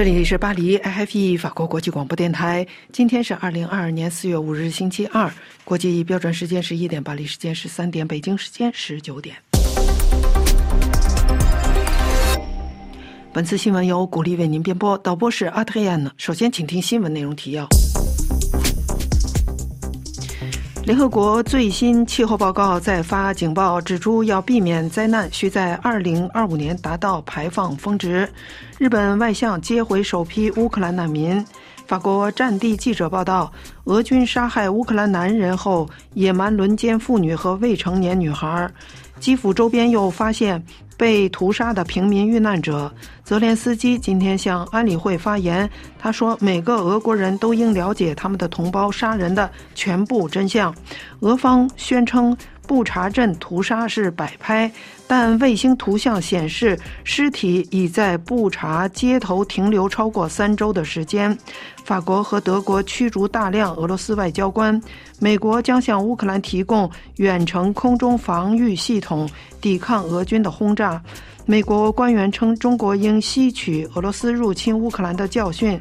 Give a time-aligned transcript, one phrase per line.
[0.00, 2.66] 这里是巴黎 IFE 法国国际广播电台。
[2.90, 5.30] 今天是二零二二年四月五日，星期二。
[5.62, 9.36] 国际标准时间十一点，巴黎时间是三点，北京时间十九点。
[13.30, 16.10] 本次新闻由古丽为您编播，导播是阿特亚呢。
[16.16, 17.68] 首先，请听新闻内容提要。
[20.90, 28.28] 联合国最新气候报告再发警报，指出要避免灾难，需在二零二五年达到排放峰值。
[28.76, 31.46] 日本外相接回首批乌克兰难民。
[31.86, 33.52] 法国战地记者报道，
[33.84, 38.68] 俄军杀害乌克兰男人后，野蛮轮奸妇女和未成年女孩。
[39.20, 40.60] 基辅周边又发现。
[40.96, 42.92] 被屠杀的平民遇难者
[43.24, 45.66] 泽连斯基今天向安理会发言，
[45.98, 50.74] 他说：“每个俄国人都应了解他们的同胞杀人的全部真相。”
[51.20, 52.36] 俄方宣称。
[52.70, 54.70] 布查镇屠杀是摆拍，
[55.08, 61.36] 但卫星图像显示尸体已在布查街头停留超过三周的时间。
[61.84, 64.80] 法国和德国驱逐大量俄罗斯外交官。
[65.18, 69.28] 美国将向乌克兰提供远程空中防御系统，
[69.60, 71.02] 抵抗俄军的轰炸。
[71.46, 75.76] 美国官员称，中国应吸取俄罗斯入侵乌克兰的教训。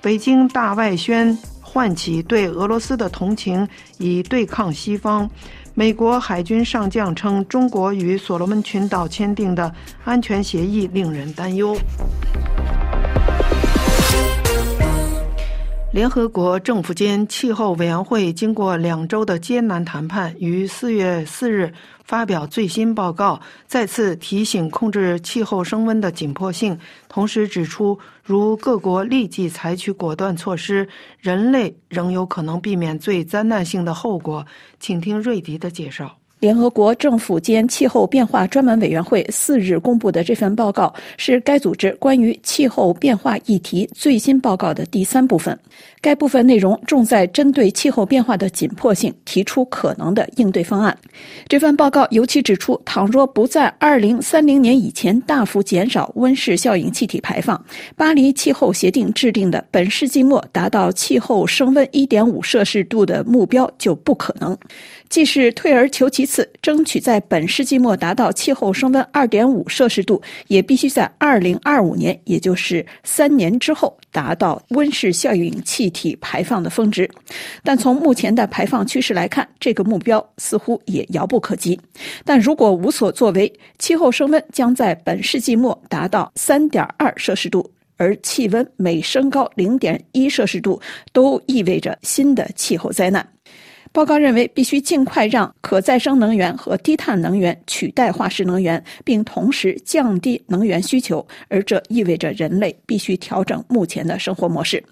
[0.00, 5.30] 北京大外宣唤起对俄罗斯的同情，以对抗西方。
[5.74, 11.74] 美国海军上将称，中国与所罗门群岛签订的安全协议令人担忧。
[15.92, 21.70] 联合国政府间气候委员会经过两周的艰难谈判，于四月四日
[22.02, 26.78] 发表最新报告，再次提醒控制气候升温的紧迫性，
[27.10, 34.46] 同时指出，如各国立即采取果断措施，人类仍有可能避免最灾难性的后果。
[34.80, 36.21] 请听瑞迪的介绍。
[36.42, 45.56] 联合国政府间气候变化专门委员会四日公布的这份报告是该组织关于气候变化议题最新报告的第三部分。
[46.00, 50.98] 该部分内容重在针对气候变化的紧迫性提出可能的应对方案。
[51.46, 57.64] 这份报告尤其指出，倘若不在2030年以前大幅减少温室效应气体排放，
[57.94, 64.58] 巴黎气候协定制定的本世纪末达到气候升温1.5摄氏度的目标就不可能。
[65.12, 77.06] 即使退而求其次，争取在本世纪末达到气候升温2.5摄氏度，也必须在2025年，也就是三年之后，达到温室效应气体排放的峰值。
[77.62, 81.78] 但从目前的排放趋势来看，这个目标似乎也遥不可及。
[82.24, 90.80] 但如果无所作为，气候升温将在本世纪末达到3.2摄氏度，而气温每升高0.1摄氏度，
[91.12, 93.28] 都意味着新的气候灾难。
[93.92, 104.82] 报告认为，必须尽快让可再生能源和低碳能源取代化石能源，并同时降低能源需求，而这意味着人类必须调整目前的生活模式。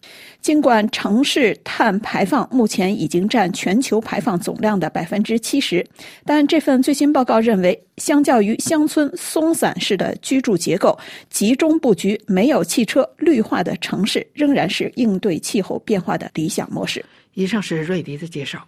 [0.43, 5.84] 尽管城市碳排放目前已经占全球排放总量的百分之七十，
[6.27, 10.99] 但这份最新报告认为，相较于乡村松散式的居住结构，
[11.31, 17.03] 集中布局、没有汽车、绿化的城市仍然是应对气候变化的理想模式。
[17.35, 18.67] 以上是瑞迪的介绍。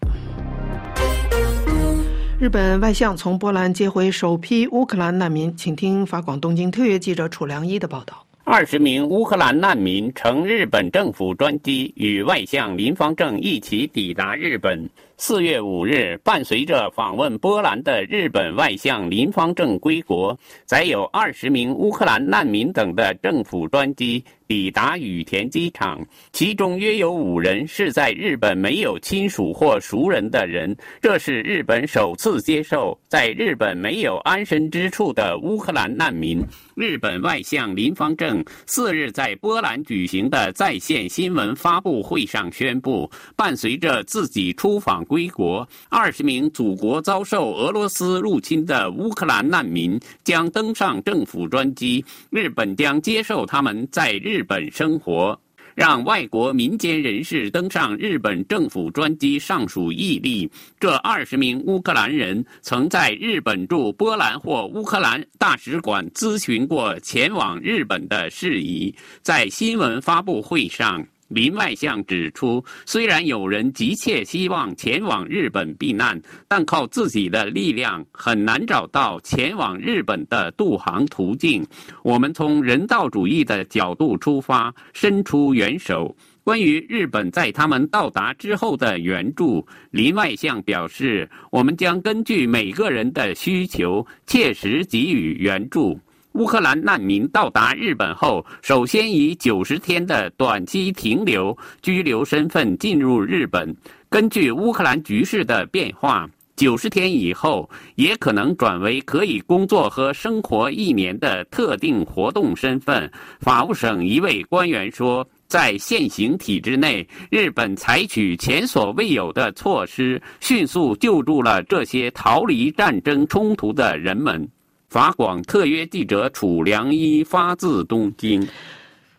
[2.39, 8.27] 日本外相从波兰接回首批乌克兰难民，请听法广东京特约记者楚良一的报道。
[8.45, 14.89] 二十名乌克兰难民乘日本政府专机，与外相林方正一起抵达日本。
[15.25, 30.77] 四月五日，伴随着访问波兰的日本外相林方正归国，载有二十名乌克兰难民等的政府专机抵达羽田机场，其中约有五人是在日本没有亲属或熟人的人。
[31.01, 36.45] 这是日本首次接受在日本没有安身之处的乌克兰难民。
[36.75, 45.07] 日本外相林方正四日在波兰举行的在线新闻发布会上宣布，伴随着自己出访。
[45.13, 55.39] 归国，二十名祖国遭受俄罗斯入侵的乌克兰难民将登上政府专机，日本将接受他们在日本生活。
[55.75, 60.51] 让外国民间人士登上日本政府专机尚属毅力。
[60.81, 68.95] 这二十名乌克兰人曾在日本驻波兰或乌克兰大使馆咨询过前往日本的事宜。
[69.23, 71.07] 在新闻发布会上。
[71.33, 81.67] 林外相指出，虽然有人急切希望前往日本避难，但靠自己的力量很难找到前往日本的渡航途径。
[82.03, 86.15] 我们从人道主义的角度出发，伸出援手。
[86.45, 96.01] 关于日本在他们到达之后的援助，林外相表示，我们将根据每个人的需求，切实给予援助。
[96.35, 103.75] 乌克兰难民到达日本后，首先以九十天的短期停留居留身份进入日本。
[104.09, 113.11] 根据乌克兰局势的变化，九十天以后也可能转为可以工作和生活一年的特定活动身份。
[113.41, 124.49] 法务省一位官员说，在现行体制内，日本采取前所未有的措施，迅速救助了这些逃离战争冲突的人们。
[124.93, 128.47] 法广特约记者楚良一发自东京。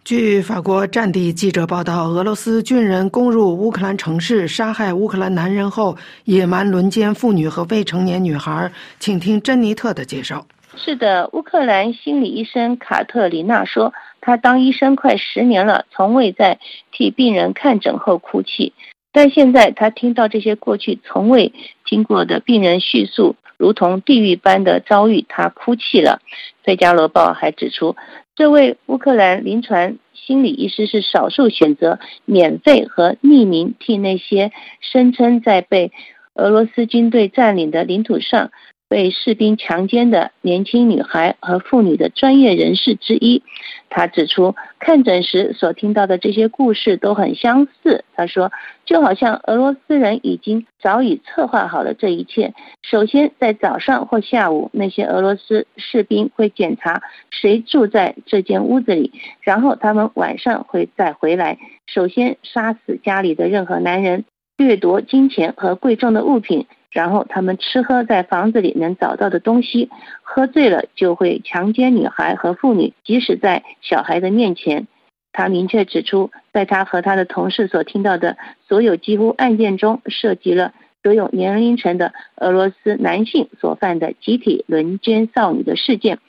[0.04, 8.72] 据法国战地记者报道，俄罗斯军人攻入乌克兰城市，杀害乌克兰男人后，野蛮轮奸妇女和未成年女孩。
[9.00, 10.46] 请听珍妮特的介绍。
[10.76, 13.92] 是的，乌克兰心理医生卡特琳娜说，
[14.22, 16.60] 她当医生快十年了，从未在
[16.92, 18.74] 替病人看诊后哭泣。
[19.12, 21.52] 但现在，她听到这些过去从未
[21.84, 23.36] 听过的病人叙述。
[23.58, 26.22] 如同地狱般的遭遇，他哭泣了。
[26.66, 27.96] 《费加罗报》还指出，
[28.36, 35.92] 这位乌克兰临床心理医师是少数选择免费和匿名替那些声称在被
[36.34, 38.52] 俄罗斯军队占领的领土上。
[38.94, 43.42] 被士兵强奸的年轻女孩和妇女的专业人士之一，
[43.90, 48.06] 他指出，看诊时所听到的这些故事都很相似。
[48.14, 48.52] 他说，
[48.86, 52.54] 就好像俄罗斯人已经早已策划好了这一切。
[52.84, 57.02] 首先，在早上或下午，那些俄罗斯士兵会检查
[57.32, 59.12] 谁住在这间屋子里，
[59.42, 61.58] 然后他们晚上会再回来，
[61.88, 64.26] 首先杀死家里的任何男人，
[64.56, 66.68] 掠夺金钱和贵重的物品。
[66.94, 69.90] 然后他们吃喝在房子里能找到的东西，
[70.22, 74.86] 喝醉了就会强奸女孩和妇女，即使在小孩的面前。
[75.32, 78.38] 他明确指出，在他和他的同事所听到的
[78.68, 86.20] 所有几乎案件中，涉及了所有年龄层的俄罗斯男性所犯的集体轮奸少女的事件。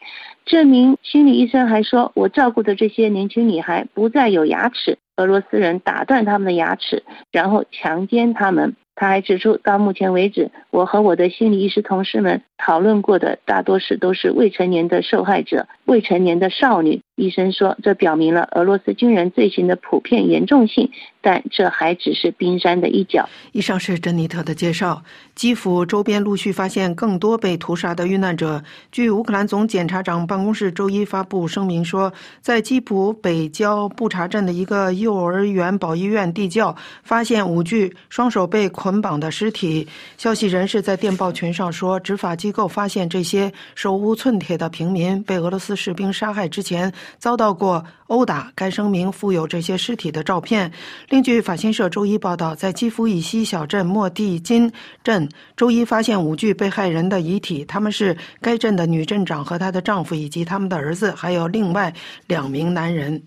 [0.47, 17.03] 这名心理医生还说：“我照顾的这些年轻女孩不再有牙齿，俄罗斯人打断他们的牙齿，然后强奸他们。”他还指出，到目前为止，我和我的心理医师同事们讨论过的大多是都是未成年的受害者，未成年的少女。
[17.17, 20.91] 医生说，这表明了俄罗斯军人罪行的普遍严重性，
[21.21, 23.29] 但这还只是冰山的一角。
[23.53, 25.01] 以上是珍妮特的介绍。
[25.37, 28.63] 基辅周边陆续发现更多被屠杀的遇难者。
[28.91, 36.75] 据乌克兰总检察长办公室周一发布声明说，在基辅北郊布查镇的一个幼儿园保医院地窖，
[37.05, 39.87] 发现五具双手被捆绑的尸体。
[40.17, 46.93] 消息人士在电报群上说，执法机构发现这些手无寸铁的平民被俄罗斯士兵杀害之前。
[47.19, 48.53] 遭到过殴打。
[48.55, 50.71] 该声明附有这些尸体的照片。
[51.09, 54.73] 另据法新社周一报道，在基辅以西小镇莫蒂金
[55.03, 61.93] 镇，周一发现五具被害人的遗体，他们是该镇的女镇长和她的丈夫以及他们的儿子，还有另外
[62.27, 63.23] 两名男人。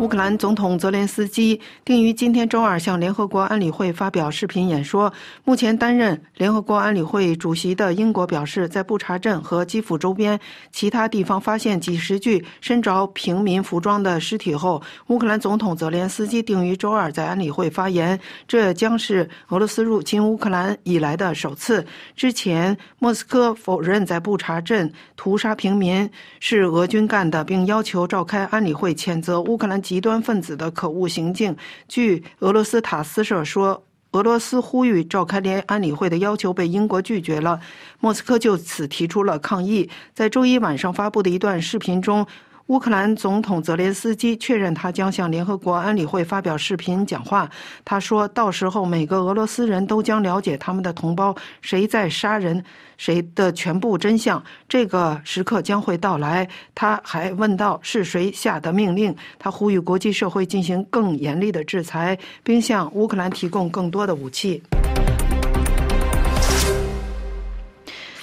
[0.00, 5.12] 乌克兰总统泽连斯基定于今天周二向联合国安理会发表视频演说。
[5.44, 10.40] 目前担任联合国安理会主席的英国表示，在布查镇和基辅周边
[10.72, 18.18] 其他地方发现几十具身着平民服装的尸体后，乌克兰总统泽连斯基定于周二在安理会发言。
[18.48, 21.84] 这将是俄罗斯入侵乌克兰以来的首次。
[22.16, 29.78] 之前，莫斯科否认在布查镇屠杀平民是俄军干的，并要求召开安理会谴责乌克兰。
[29.90, 31.56] 极端分子的可恶行径。
[31.88, 33.82] 据俄罗斯塔斯社说，
[34.12, 37.58] 俄罗斯呼吁召开联安理会的要求被英国拒绝了。
[37.98, 39.90] 莫斯科就此提出了抗议。
[40.14, 42.24] 在周一晚上发布的一段视频中。
[42.70, 47.50] 乌克兰总统泽连斯基确认，他将向联合国安理会发表视频讲话。
[47.84, 52.64] 他说到时候，每个俄罗斯人都将了解他们的同胞谁在杀人，
[52.96, 54.40] 谁的全部真相。
[54.68, 56.48] 这个时刻将会到来。
[56.72, 59.12] 他还问到是谁下的命令。
[59.36, 64.62] 他呼吁国际社会进行更严厉的制裁，并向乌克兰提供更多的武器。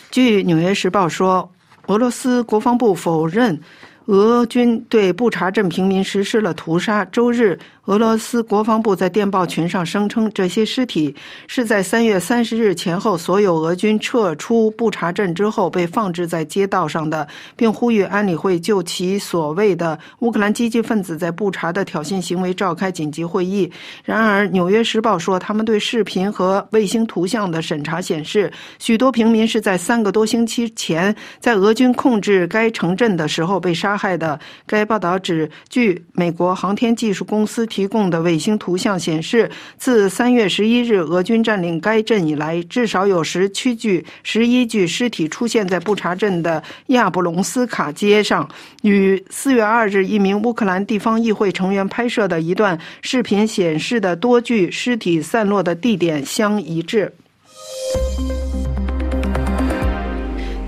[0.09, 1.51] 据《纽约时报》说，
[1.87, 3.59] 俄罗斯国防部否认。
[4.07, 7.05] 俄军对布查镇平民实施了屠杀。
[7.05, 7.57] 周日。
[7.87, 11.15] 俄罗斯国防部在电报群上声称，这些尸体
[11.47, 17.25] 是在三月三十日前后所有俄军撤出布查镇之后被放置在街道上的，
[17.55, 23.71] 并呼吁安理会就其所谓的乌克兰激进分子在布查的挑衅行为召开紧急会议。
[24.03, 34.37] 然而，《纽约时报》说，他们对视频和卫星图像的审查显示，许多平民是在三个多星期前在俄军控制该城镇的时候被杀害的。
[34.65, 37.65] 该报道指，据美国航天技术公司。
[37.77, 48.49] 提供的卫星图像显示，自三月十一日俄军占领该镇以来，至少有十七具、十一具尸体出现在布查镇的亚布隆斯卡街上，
[48.81, 57.13] 与四月二日一名乌克兰地方议会成员拍摄的一段视频显示的多具尸体散落的地点相一致。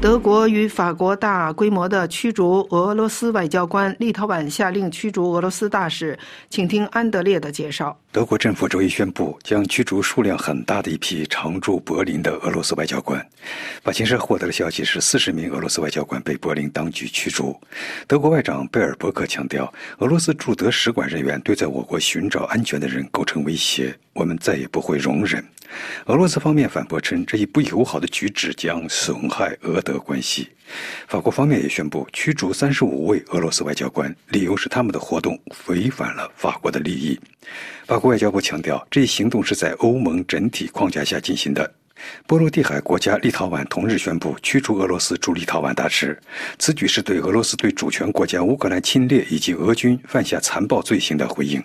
[0.01, 6.17] 德国与法国大规模的驱逐俄罗斯外交官，立陶宛下令驱逐俄罗斯大使。
[6.49, 7.99] 请听安德烈的介绍。
[8.09, 13.23] 德国政府周一宣布，将驱逐数量很大的一批常驻柏林的俄罗斯外交官。
[13.83, 17.53] 法新社获得的消息是，四十名俄罗斯外交官被柏林当局驱逐。
[18.07, 25.43] 德国外长贝尔伯克强调，俄罗斯驻德使馆人员对在我国寻找安全的人构成威胁，我们再也不会容忍。
[26.05, 30.49] 俄罗斯方面反驳称，这一不友好的举止将损害俄德关系。
[31.07, 37.19] 法国方面也宣布驱逐三十五位俄罗斯外交官，理由是他们的活动违反了法国的利益。
[37.85, 41.73] 法国外交部强调，这一行动是在欧盟整体框架下进行的。
[42.25, 46.17] 波罗的海国家立陶宛同日宣布驱逐俄罗斯驻立陶宛大使，
[46.57, 51.61] 此举是对俄罗斯对主权国家乌克兰侵略以及俄军犯下残暴罪行的回应。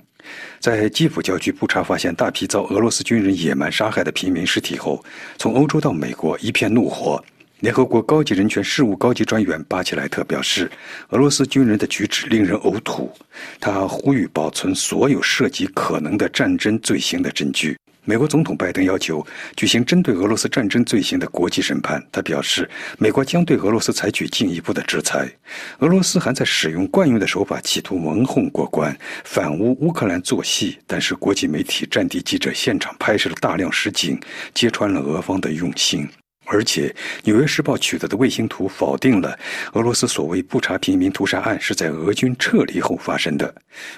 [0.61, 5.05] 在基辅郊区布查发现大批遭俄罗斯军人野蛮杀害的平民尸体后，
[5.39, 7.23] 从欧洲到美国一片怒火。
[7.61, 10.71] 联合国高级人权事务高级专员巴切莱特表示，
[11.11, 13.11] 俄罗斯军人的举止令人呕吐。
[13.59, 17.79] 他呼吁保存所有涉及可能的战争罪行的证据。
[18.05, 22.03] 美国总统拜登要求举行针对俄罗斯战争罪行的国际审判。
[22.13, 22.69] 他表示，
[22.99, 25.31] 美国将对俄罗斯采取进一步的制裁。
[25.79, 30.79] 俄罗斯还在使用惯用的手法，企图蒙混过关，反乌乌克兰做戏。
[30.87, 34.21] 但是，国际媒体战地记者现场拍摄了大量实景，
[34.53, 36.07] 揭穿了俄方的用心。
[36.47, 36.89] 而且，
[37.25, 39.39] 《纽约时报》取得的卫星图否定了
[39.73, 43.53] 俄罗斯所谓不查平民屠杀案是在俄军撤离后发生的。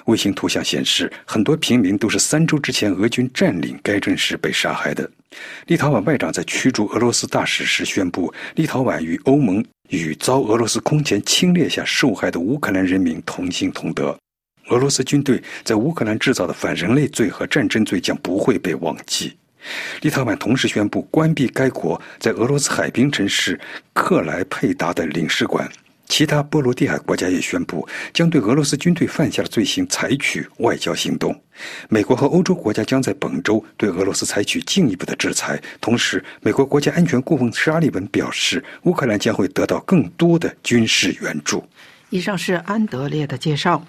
[0.05, 5.09] 卫星图像显示，很多平民都是三周之前俄军占领该镇时被杀害的。
[5.67, 14.17] 立陶宛外长在驱逐俄罗斯大使时宣布，立陶宛与欧盟与遭俄罗斯空前侵略下受害的乌克兰人民同心同德。
[14.69, 19.35] 俄罗斯军队在乌克兰制造的反人类罪和战争罪将不会被忘记。
[20.01, 23.59] 立陶宛同时宣布关闭该国在俄罗斯海滨城市
[23.93, 25.69] 克莱佩达的领事馆。
[26.09, 31.37] 其他波罗的海国家也宣布将对俄罗斯军队犯下的罪行采取外交行动。
[31.89, 35.61] 美国和欧洲国家将在本周对俄罗斯采取进一步的制裁。
[35.81, 41.61] 同时，美国国家安全顾问沙利文表示，乌克兰将会得到更多的军事援助。
[42.09, 43.85] 以上是安德烈的介绍。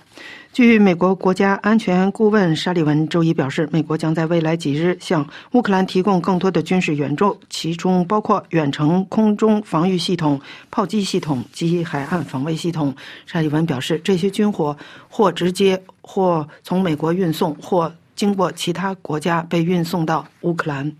[0.58, 12.92] 据美国国家安全顾问沙利文周一表示，美国将在未来几日向乌克兰提供更多的军事援助，其中包括远程空中防御系统、炮击系统及海岸防卫系统。
[13.24, 14.76] 沙利文表示，这些军火
[15.08, 20.92] 或直接或从美国运送，或经过其他国家被运送到乌克兰。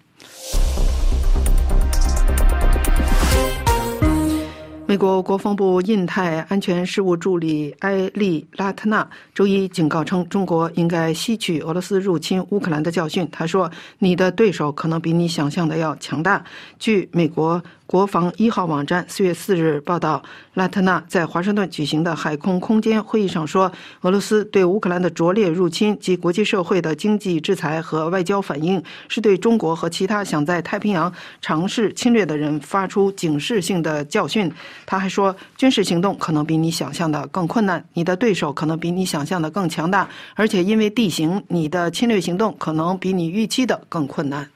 [4.88, 13.28] 美国国防部印太安全事务助理埃利拉特纳周一警告称，中国应该吸取俄罗斯入侵乌克兰的教训。
[13.30, 16.42] 他说：“你的对手可能比你想象的要强大。”
[16.80, 17.62] 据美国。
[17.88, 34.52] 国防一号网站四月四日报道，拉特纳在华盛顿举行的海空空间会议上说，俄罗斯对乌克兰的拙劣入侵及国际社会的经济制裁和外交反应，是对中国和其他想在太平洋尝试侵略的人发出警示性的教训。
[34.84, 44.46] 他还说，军事行动可能比你想象的更困难，你的对手可能比你想象的更强大，而且因为地形，你的侵略行动可能比你预期的更困难。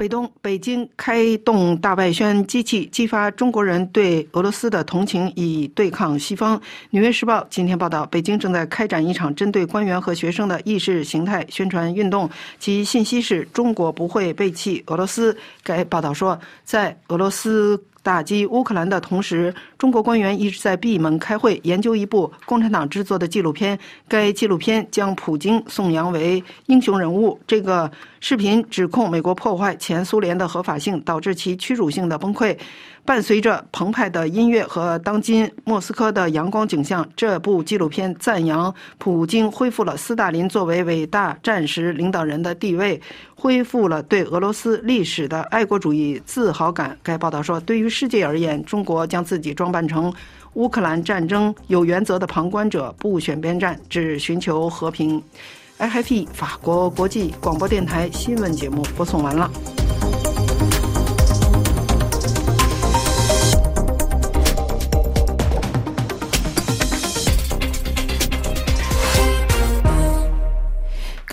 [0.00, 6.58] 北东北京开动大外宣机器，激发中国人对俄罗斯的同情，以对抗西方。
[6.88, 15.36] 《纽约时报》今天报道，北京正在开展一场针对官员和学生的意识形态宣传运动，其信息是中国不会背弃俄罗斯。
[15.62, 17.78] 该报道说，在俄罗斯。
[18.02, 23.78] 打击乌克兰的同时，中国官员一直在闭门开会研究一部共产党制作的纪录片。
[24.08, 27.38] 该纪录片将普京颂扬为英雄人物。
[27.46, 27.90] 这个
[28.20, 32.56] 视频指控美国破坏前苏联的合法性，导致其屈辱性的崩溃。
[33.02, 43.00] 伴随着澎湃的音乐和当今莫斯科的阳光景象，这部纪录片赞扬普京恢复了斯大林作为伟大战时领导人的地位，
[43.40, 46.94] 恢复了对俄罗斯历史的爱国主义自豪感。
[47.02, 50.12] 该报道说，对于世界而言，中国将自己装扮成
[50.52, 55.22] 乌克兰战争有原则的旁观者，不选边站，只寻求和平。
[55.78, 59.50] IFP 法国国际广播电台新闻节目播送完了。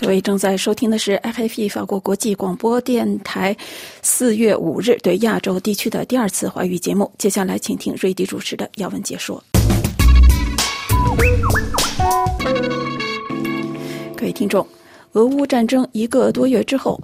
[0.00, 3.54] 各位正在收听的是 FFP 法国国际广播电台
[4.00, 7.10] 四月五日对亚洲地区的第二次华语节目。
[7.18, 9.42] 接下来，请听瑞迪主持的要闻解说。
[14.16, 14.64] 各位听众，
[15.14, 17.02] 俄乌战争一个多月之后，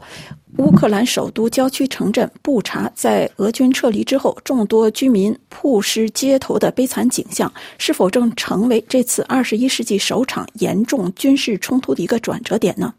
[0.58, 12.94] 乌克兰首都郊区城镇布查在俄军撤离之后，众多居民曝尸街头的悲惨景象，是否正成为这次二十一世纪首场严重军事冲突的一个转折点呢？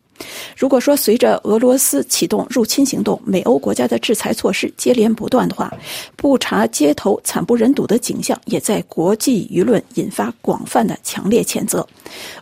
[0.56, 5.74] 如果说随着俄罗斯启动入侵行动，美欧国家的制裁措施接连不断的话，
[6.16, 11.86] 布查街头惨不忍睹的景象也在国际舆论引发广泛的强烈谴责。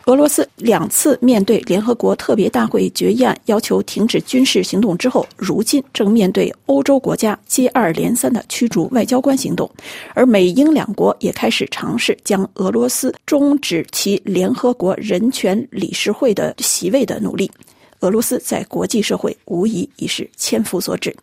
[0.04, 9.68] 俄罗斯两次面对联合国特别大会决议案要求停止军事行动之后，如今正面对欧洲国家接二连三的驱逐外交官行动，
[10.14, 17.50] 而美英两国也开始尝试将俄罗斯终止其联合国人权理事会的席位的努力。
[18.04, 21.14] 俄罗斯在国际社会无疑已是千夫所指。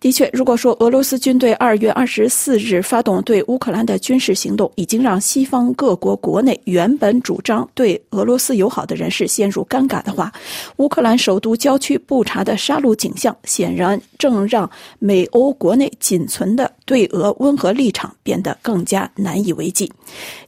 [0.00, 10.32] 的确，如果说俄罗斯军队二月二十四日发动对乌克兰的军事行动，已经让西方各国国内原本主张对俄罗斯友好的人士陷入尴尬的话，
[10.76, 14.68] 乌克兰首都郊区布查的杀戮景象，显然正让
[14.98, 19.92] 美欧国内仅存的对俄温和立场变得更加难以为继。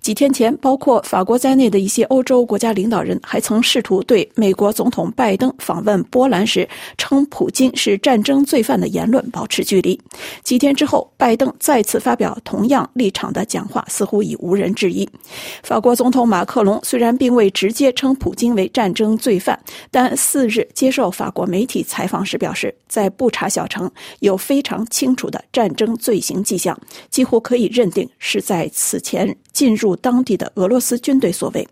[0.01, 9.19] 几天前，包括法国在内的一些欧洲国家领导人还曾试图对美国总统拜登访问波兰时称普京是战争罪犯的言论。
[9.31, 10.01] 保持距离。
[10.43, 15.09] 几天之后，拜登再次发表同样立场的讲话，似乎已无人质疑。
[15.63, 19.59] 法国总统马克龙虽然并未直接称普京为战争罪犯，
[19.91, 26.79] 但四日接受法国媒体采访时表示，在不查小城有非常清楚的战争罪行迹象，
[27.11, 31.67] 几乎可以认定是在此前进入当地的俄罗斯军队所为。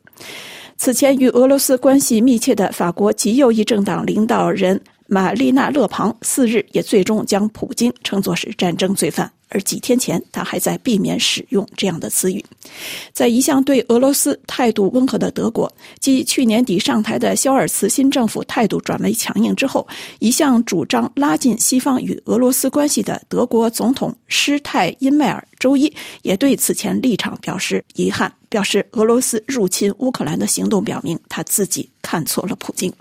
[0.77, 4.83] 此前与俄罗斯关系密切的法国极右翼政党领导人。
[5.09, 12.45] 玛丽娜·勒庞四日也最终将普京称作是战争罪犯，而几天前他还在避免使用这样的词语。
[13.13, 19.87] 在一向对俄罗斯态度温和的德国，继去年底上台的肖尔茨新政府态度转为强硬之后，
[20.19, 25.93] 一向主张拉近西方与俄罗斯关系的德国总统施泰因迈尔周一
[26.23, 32.93] 也对此前立场表示遗憾，表示俄罗斯入侵乌克兰的行动表明他自己看错了普京。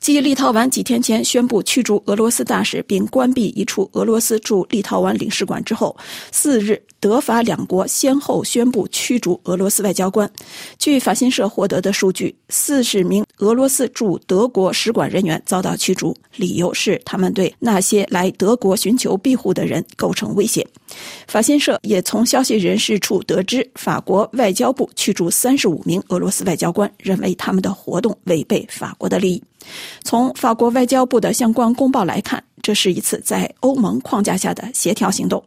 [0.00, 5.96] 继立陶宛几天前宣布驱逐俄罗斯大使并关闭一处俄罗斯驻立陶宛领事馆之后，
[6.30, 10.28] 四日，德法两国先后宣布驱逐俄罗斯外交官。
[10.78, 20.66] 据法新社获得的数据，四十名俄罗斯驻德国使馆人员遭到驱逐，理由是他们对那些来德国寻求庇护的人构成威胁。
[21.28, 29.42] 法新社也从消息人士处得知，法国外交部驱逐三十五名俄罗斯外交官，认为他们的活动违背法国的利益。
[30.04, 35.44] 从法国外交部的相关公报来看，这是一次在欧盟框架下的协调行动。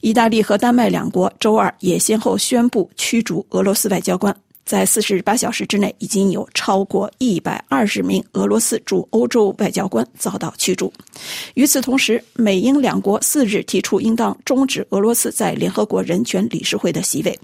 [0.00, 4.36] 意大利和丹麦两国周二也先后宣布驱逐俄罗斯外交官。
[4.68, 10.92] 在四十八小时之内，已经有超过一百二十名俄罗斯驻欧洲外交官遭到驱逐。
[11.54, 17.36] 与此同时，美英两国四日提出应当终止俄罗斯在联合国人权理事会的席位。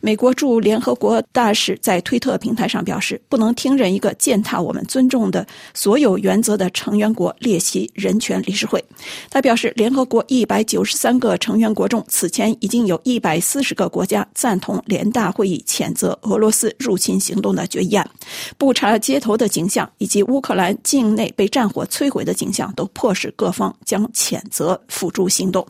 [0.00, 8.84] 美国驻联合国大使在推特平台上表示：“不能听任一个践踏我们尊重的所有原则的成员国列席人权理事会。”
[9.30, 16.71] 他表示，联合国一百九十三个成员国中，此前已经有一百四十个国家赞同联大会议谴责俄罗斯。
[16.78, 18.08] 入侵行动的决议案，
[18.56, 25.66] 布查街头的景象以及乌克兰境内被战火摧毁的景象，都迫使各方将谴责付诸行动。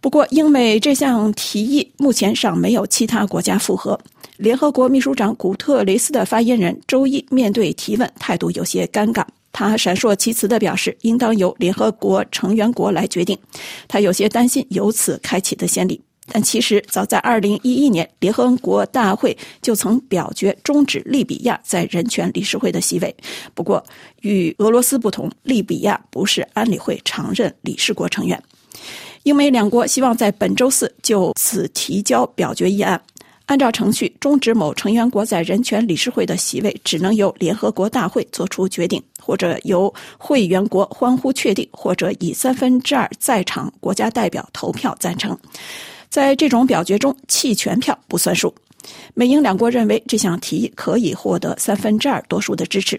[0.00, 3.98] 不过，英美这项提议目前尚没有其他国家附和。
[4.36, 9.24] 联合国秘书长古特雷斯的发言人周一面对提问，态度有些尴尬。
[9.50, 13.36] 他闪烁其词的表示，应当由联合国成员国来决定。
[13.88, 15.98] 他有些担心由此开启的先例。
[16.28, 23.14] 但其实，早在2011年，联合国大会就曾表决终止利比亚在人权理事会的席位。
[23.54, 23.82] 不过，
[24.22, 28.40] 与俄罗斯不同，利比亚不是安理会常任理事国成员。
[29.22, 33.00] 英美两国希望在本周四就此提交表决议案。
[33.46, 45.38] 按照程序，终止某成员国在人权理事会的席位，只能由联合国大会作出决定，或者由会员国欢呼确定，或者以三分之二在场国家代表投票赞成。
[46.16, 48.50] 在这种表决中，弃权票不算数。
[49.12, 52.98] 美英两国认为这项提议可以获得三分之二多数的支持。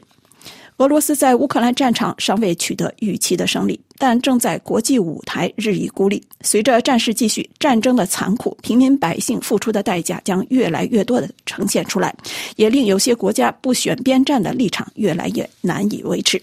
[0.78, 6.22] 俄罗斯在乌克兰战场尚未取得预期的胜利，但正在国际舞台日益孤立。
[6.42, 12.16] 随着战事继续，战争的残酷，平民百姓付出的代价将越来越多的呈现出来，
[12.56, 16.40] 也令有些国家不选边站的立场越来越难以维持。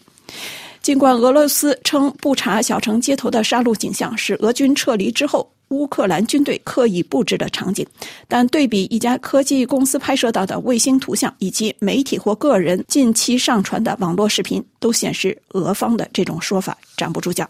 [0.82, 5.48] 尽管俄罗斯称布查小城街头的杀戮景象是俄军撤离之后。
[5.68, 7.86] 乌克兰军队刻意布置的场景，
[8.28, 17.48] 但对比一家科技公司拍摄到的卫星图像以及媒体或个人近期上传的网络视频，都显示俄方的这种说法站不住脚。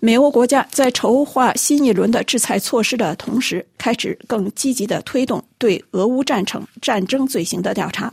[0.00, 8.10] 美欧国家在筹划新一轮的制裁措施的同时，开始更积极地推动对俄乌战争战争罪行的调查。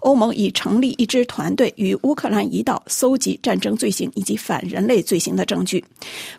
[0.00, 5.84] 欧盟已成立一支团队与乌克兰一道搜集战争罪行以及反人类罪行的证据。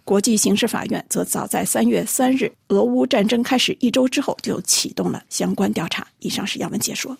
[0.03, 6.05] 国际刑事法院则早在三月三日，俄乌战争开始一周之后就启动了相关调查。
[6.19, 7.17] 以上是杨文解说。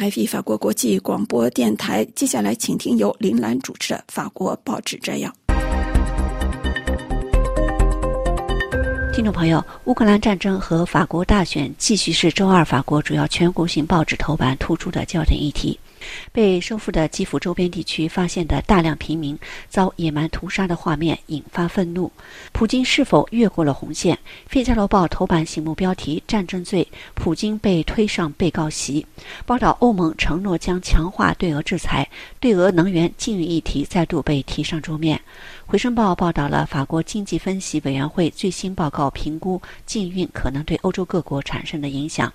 [0.00, 5.30] RFI 法国国际广播电台，接下来请听由林兰主持的法国报纸摘要。
[9.12, 15.78] 听众朋友，乌克兰战争和法国大选继续是周二法国主要全国性报纸头版突出的焦点议题。
[16.32, 22.10] 被收复的基辅周边地区发现的大量平民遭野蛮屠杀的画面引发愤怒。
[22.52, 24.16] 普京是否越过了红线？
[24.46, 29.06] 《费加罗报》头版醒目标题：战争罪，普京被推上被告席。
[29.46, 32.08] 报道欧盟承诺将强化对俄制裁，
[32.38, 35.16] 对俄能源禁运议题再度被提上桌面。
[35.66, 42.32] 《回声报》报道了法国经济分析委员会最新报告，评估禁运可能对欧洲各国产生的影响。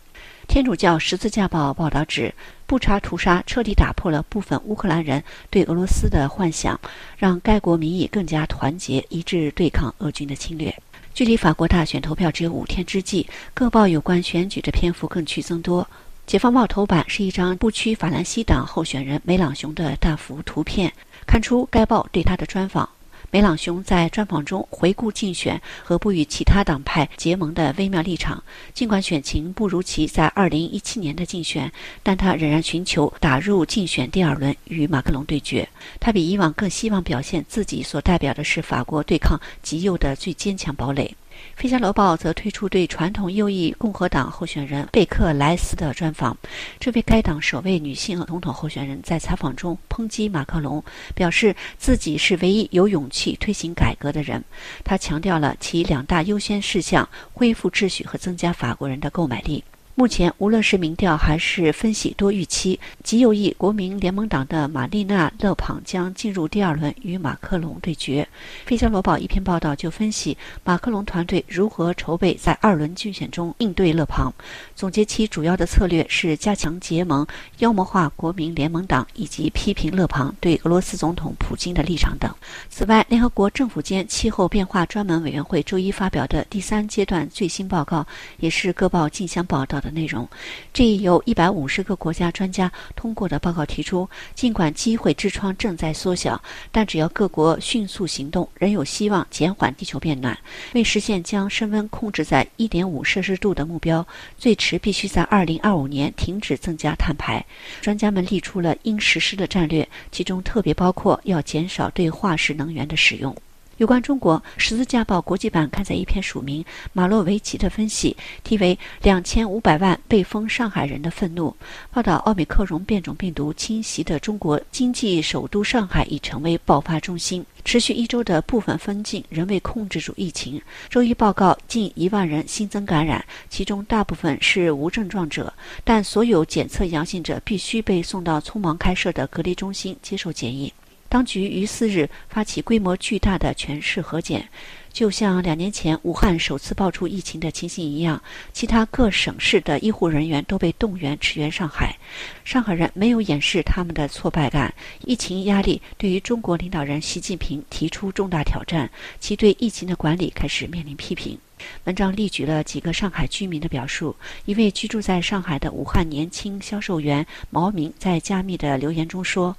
[0.48, 2.34] 天主教十字架报报道指，
[2.66, 6.80] 布查屠杀彻底打破了部分乌克兰人对俄罗斯的幻想，
[7.18, 10.74] 让该国民意更加团结一致对抗俄军的侵略。
[11.14, 15.86] 距离法国大选投票只有五天之际，各报有关选举的篇幅更趋增多。
[16.26, 20.92] 解放报头版是一张不屈法兰西党候选人梅朗雄的大幅图片，
[21.28, 22.90] 看出该报对他的专访。
[23.36, 28.42] 梅朗雄在专访中回顾竞选和不与其他党派结盟的微妙立场。
[28.74, 31.70] 尽管选情不如其在2017年的竞选，
[32.02, 35.68] 但他仍然寻求打入竞选第二轮与马克龙对决。
[36.00, 41.04] 他比以往更希望表现自己所代表的是法国对抗极右的最坚强堡垒。
[41.56, 46.38] 《费加罗报》则推出对传统右翼共和党候选人贝克莱斯的专访。
[46.80, 50.84] 这位该党首位女性总统候选人在采访中抨击马克龙，
[51.16, 54.44] 表示自己是唯一有勇气推行改革的人。
[54.84, 59.64] 他强调了其两大优先事项：恢复秩序和增加法国人的购买力。
[59.98, 68.28] 目前，无论是民调还是分析，多预期极右翼国民联盟党的玛丽娜·勒庞将进入第二轮与马克龙对决。
[68.68, 74.34] 《费加罗报》一篇报道就分析马克龙团队如何筹备在二轮竞选中应对勒庞，
[74.76, 77.26] 总结其主要的策略是加强结盟、
[77.60, 82.30] 妖魔化国民联盟党以及批评勒庞对俄罗斯总统普京的立场等。
[82.70, 88.06] 此外，联合国政府间气候变化专门委员会周一发表的第三阶段最新报告，
[88.42, 89.82] 也是各报竞相报道。
[89.86, 90.28] 的内容，
[90.74, 100.38] 这一由一百五十个国家专家通过的报告提出，尽管机会之窗正在缩小，但只要各国迅速行动，仍有希望减缓地球变暖。
[100.74, 104.06] 为实现将升温控制在一点五摄氏度的目标，
[104.38, 107.46] 最迟必须在二零二五年停止增加碳排。
[107.82, 113.36] 专家们立出了应实施的战略，其中特别包括要减少对化石能源的使用。
[113.78, 121.50] 有关中国，《十字架报》国际版刊载一篇署名马洛维奇的分析，题为《两千五百万被封上海人的愤怒》。
[121.92, 127.46] 报道，奥密克戎变种病毒侵袭的中国经济首都上海已成为爆发中心。
[127.66, 130.62] 持续一周的部分封禁仍未控制住疫情。
[130.88, 140.72] 周一报告，近一万人新增感染，其中大部分是无症状者，但所有检测阳性者必须被送到匆忙开设的隔离中心接受检疫。
[141.16, 144.50] 当局于四日发起规模巨大的全市核检，
[144.92, 151.96] 就像两年前武汉首次爆出疫情的情形一样，其他各省市的医护人员都被动员驰援上海。
[152.44, 154.74] 上海人没有掩饰他们的挫败感，
[155.06, 161.38] 疫情压力对于中国领导人习近平提出重大挑战，其对疫情的管理开始面临批评。
[161.86, 169.56] 文章例举了几个上海居民的表述，一位居住在上海的武汉年轻销售员毛明在加密的留言中说。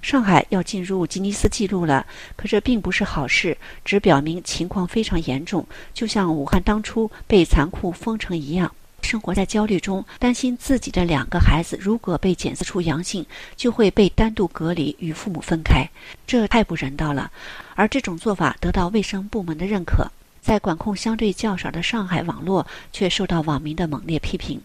[0.00, 2.06] 上海要进入吉尼斯纪录了，
[2.36, 8.72] 可这并不是好事，只表明情况非常严重，就像武汉当初被残酷封城一样。
[9.02, 13.24] 生活在焦虑中，担心自己的两个孩子如果被检测出阳性，
[13.56, 15.88] 就会被单独隔离，与父母分开，
[16.26, 17.30] 这太不人道了。
[17.74, 20.10] 而这种做法得到卫生部门的认可，
[20.42, 24.60] 在管控相对较少的上海网络却受到网民的猛烈批评。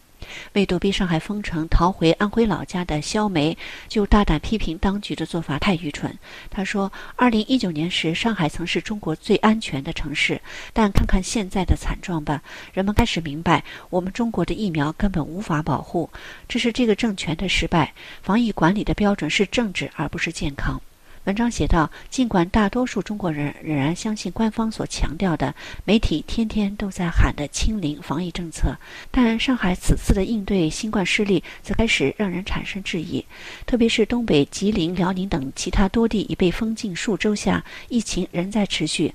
[0.54, 6.18] 为躲避上海封城逃回安徽老家的肖梅就大胆批评当局的做法太愚蠢。
[6.50, 10.42] 他说：“二零一九年时，上海曾是中国最安全的城市，
[10.74, 12.42] 但看看现在的惨状吧，
[12.74, 16.10] 人们开始明白，我们中国的疫苗根本无法保护，
[16.48, 17.94] 这是这个政权的失败。
[18.22, 20.82] 防疫管理的标准是政治，而不是健康。”
[21.26, 25.56] 文章写道：“尽管大多数中国人仍然相信官方所强调的、
[25.86, 28.76] 媒体天天都在喊的‘清零’防疫政策，
[29.10, 33.26] 但上海此次的应对新冠失利则开始让人产生质疑。
[33.66, 39.14] 特别是东北、吉林、辽宁等其他多地已被封禁数周下，疫情仍在持续。”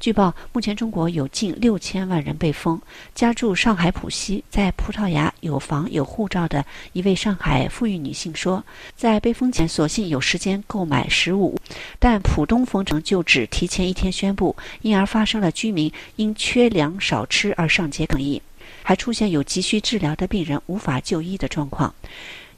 [0.00, 2.80] 据报，目前中国有近六千万人被封。
[3.16, 8.62] 家住上海浦西，在葡萄牙有房有护照的一位上海富裕女性说，
[8.94, 11.58] 在被封前，索性有时间购买食物，
[11.98, 18.40] 但浦东封城就只提前一天宣布，因而发生了居民因缺粮少吃而上街抗议，
[18.84, 21.92] 还出现有急需治疗的病人无法就医的状况。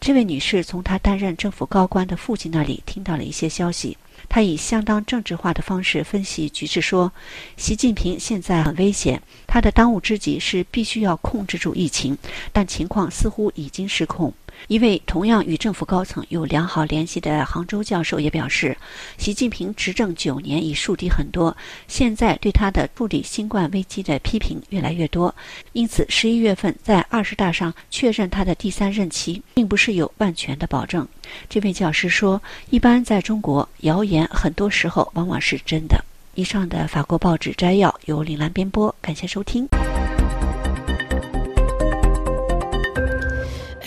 [0.00, 3.98] 这位女士从她担任政府高官的父亲那里听到了一些消息。
[4.30, 7.12] 她以相当政治化的方式分析局势，说
[7.58, 12.16] ：“习近平现在很危险，他的当务之急是必须要控制住疫情，
[12.52, 14.32] 但情况似乎已经失控。”
[14.68, 18.76] 一位同样与政府高层有良好联系的杭州教授也表示，
[19.18, 21.56] 习近平执政九年已树敌很多，
[21.88, 25.34] 现在对他的处理新冠危机的批评越来越多，
[25.72, 31.06] 因此十一月份在二十大上确认他的第三任期，并不是有万全的保证。
[31.48, 36.04] 这位教师说：“一般在中国，谣言很多时候往往是真的。”
[36.36, 39.66] 以上的法国报纸摘要由林兰编播，感谢收听。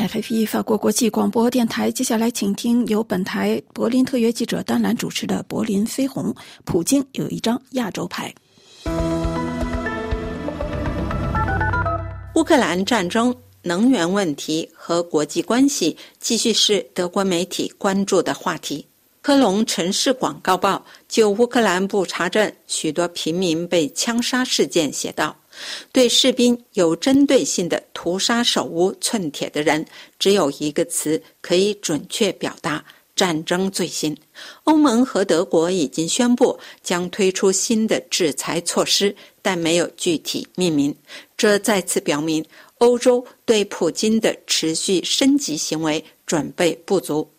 [0.03, 6.25] FFE 法国国际广播电台，接下来请听由本台柏林特约记者丹兰主持的《柏林飞鸿》。
[6.65, 8.33] 普京有一张亚洲牌。
[12.35, 18.85] 乌克兰战争、能源问题和国际关系继续是德国媒体关注的话题。
[19.21, 25.33] 科隆城市广告报就乌克兰布查镇许多平民被枪杀事件写道。
[25.91, 29.85] 对士兵有针对性的屠杀手无寸铁的人，
[30.17, 32.83] 只有一个词可以准确表达：
[33.15, 34.17] 战争罪行。
[34.63, 40.95] 欧盟和德国已经宣布将推出新的制裁措施，但没有具体命名。
[41.37, 42.43] 这再次表明，
[42.79, 47.29] 欧洲对普京的持续升级行为准备不足。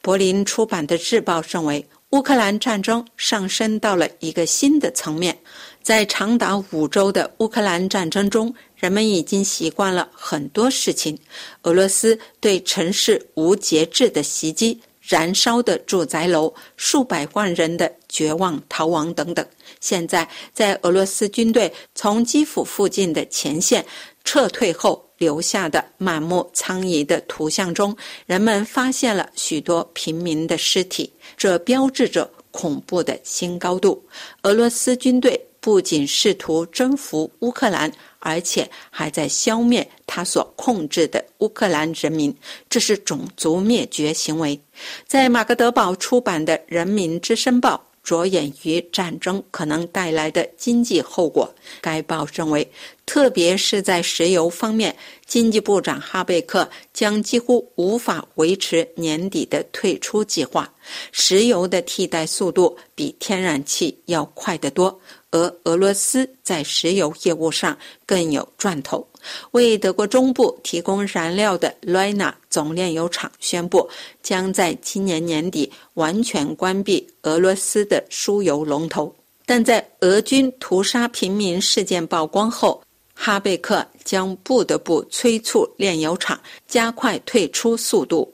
[0.00, 5.38] 柏林出版的日报认为，乌克兰战争上升到了一个新的层面。
[5.82, 11.18] 在长达五周的乌克兰战争中，人们已经习惯了很多事情：
[11.62, 19.44] 俄罗斯对城市无节制的袭击、燃烧的住宅楼、数百万人的绝望逃亡等等。
[19.80, 23.84] 现在，在俄罗斯军队从基辅附近的前线
[24.22, 27.94] 撤退后留下的满目疮痍的图像中，
[28.26, 34.00] 人们发现了许多平民的尸体，这标志着恐怖的新高度。
[34.42, 35.44] 俄罗斯军队。
[35.62, 42.34] 不仅试图征服乌克兰，而且还在消灭他所控制的乌克兰人民，
[42.68, 44.58] 这是种族灭绝行为。
[45.06, 51.48] 在马格德堡出版的《人民之声报》着眼于战争可能带来的经济后果。
[51.80, 52.68] 该报认为，
[53.06, 54.96] 特别是在石油方面，
[55.26, 60.68] 经济部长哈贝克将几乎无法维持年底的退出计划。
[61.12, 65.00] 石油的替代速度比天然气要快得多。
[65.32, 69.04] 而俄罗斯在石油业务上更有赚头。
[69.52, 73.88] 为德国中部提供燃料的 Lena 总炼油厂宣布，
[74.22, 79.14] 将在今年年底完全关闭俄罗斯的输油龙头。
[79.46, 82.82] 但在俄军屠杀平民事件曝光后，
[83.14, 88.32] 哈贝克将不得不催促炼油厂加快退出速度。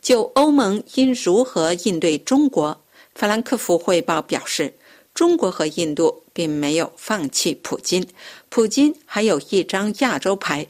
[0.00, 2.78] 就欧盟应如何应对中国，
[3.14, 4.72] 法兰克福汇报表示。
[5.16, 8.06] 中国和印度并没有放弃普京，
[8.50, 10.66] 普京还有一张亚洲牌，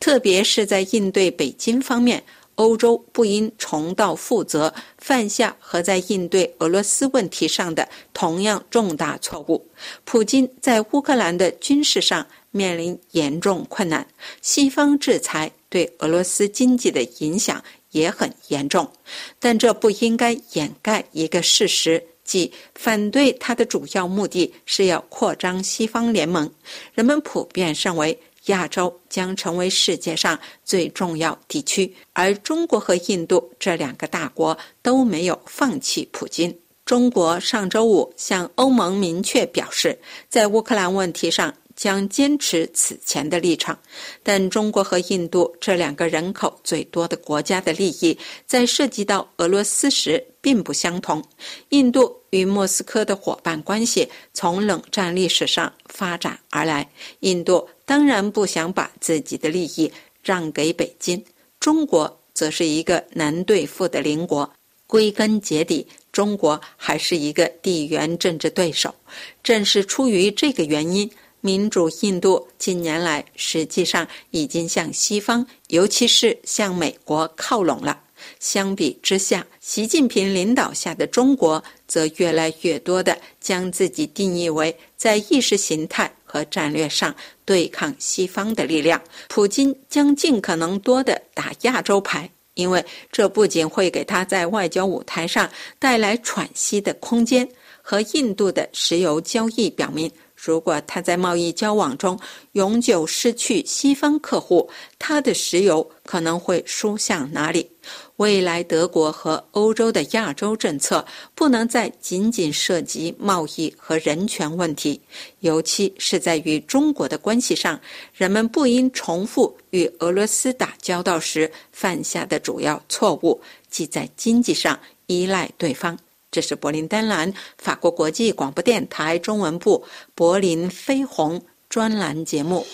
[0.00, 9.66] 特别是在应对北京方面，欧洲不应重蹈覆辙，犯下和在应对俄罗斯问题上的同样重大错误。
[10.06, 14.06] 普京在乌克兰的军事上面临严重困难，
[14.40, 18.90] 西方制裁对俄罗斯经济的影响也很严重，
[19.38, 22.02] 但这不应该掩盖一个事实。
[22.30, 26.48] 即反对他的主要目的是要扩张西方联盟。
[26.94, 28.16] 人们普遍认为，
[28.46, 36.56] 亚洲将成为世界上最重要地区，而中国和印度这两个大国都没有放弃普京。
[36.84, 41.52] 中国上周五向欧盟明确表示，在乌克兰问题上。
[41.80, 43.78] 将坚持此前的立场。
[44.22, 51.24] 但中国和印度这两个人口最多的国家的利益，在涉及到俄罗斯时并不相同。
[51.70, 56.86] 印度与莫斯科的伙伴关系从冷战历史上发展而来，
[57.20, 59.90] 印度当然不想把自己的利益
[60.22, 61.24] 让给北京。
[61.58, 64.52] 中国则是一个难对付的邻国。
[64.86, 68.92] 归根结底，中国还是一个地缘政治对手。
[69.40, 71.08] 正是出于这个原因，
[71.40, 78.00] 民主印度近年来实际上已经向西方，尤其是向美国靠拢了。
[78.38, 89.00] 相比之下，习近平领导下的中国则越来越多地将自己定义为在意识形态和战略上对抗西方的力量。
[89.28, 92.30] 普京将尽可能多地打亚洲牌。
[92.54, 95.48] 因为这不仅会给他在外交舞台上
[95.78, 97.48] 带来喘息的空间，
[97.80, 100.10] 和印度的石油交易表明，
[100.42, 102.18] 如果他在贸易交往中
[102.52, 107.70] 永久失去西方客户，他的石油可能会输向哪里。
[108.16, 115.00] 未来，德国和欧洲的亚洲政策不能再仅仅涉及贸易和人权问题，
[115.40, 117.78] 尤其是在与中国的关系上，
[118.14, 125.98] 人们不应重复与俄罗斯打交道时犯下的主要错误，即在经济上依赖对方。
[126.32, 132.64] 这是柏林丹兰法国国际广播电台中文部柏林飞鸿专栏节目。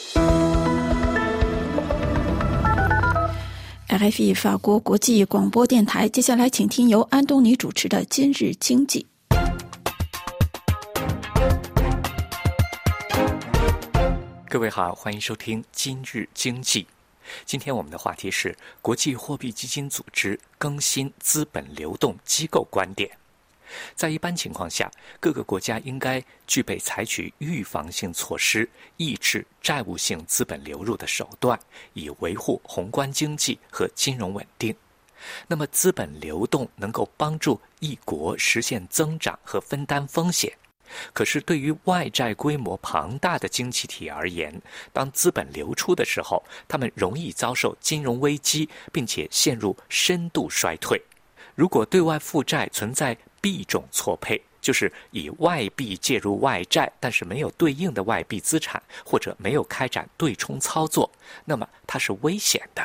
[3.88, 9.07] RFI 法国国际广播电台，接下来请听由安东尼主持的《今日经济》。
[14.51, 16.83] 各位好，欢迎收听《今日经济》。
[17.47, 23.11] 今天我们的话题是国际货币基金组织更新资本流动机构观点。
[23.94, 31.59] 在一般情况下，各个国家应该具备采取预防性措施、抑制债务性资本流入的手段，
[31.94, 34.74] 以维护宏观经济和金融稳定。
[35.48, 40.52] 那么，资本流动能够帮助一国实现增长和分担风险。
[41.12, 51.02] 可是，对于外债规模庞大的经济体而言，当资本流出的时候，他们容易遭受金融危机，并且陷入深度衰退。
[51.57, 53.16] 如果对外负债存在
[53.47, 61.09] 币种错配，就是以外币介入外债，但是没有对应的外币资产，或者没有开展对冲操作，
[61.45, 62.85] 那么它是危险的。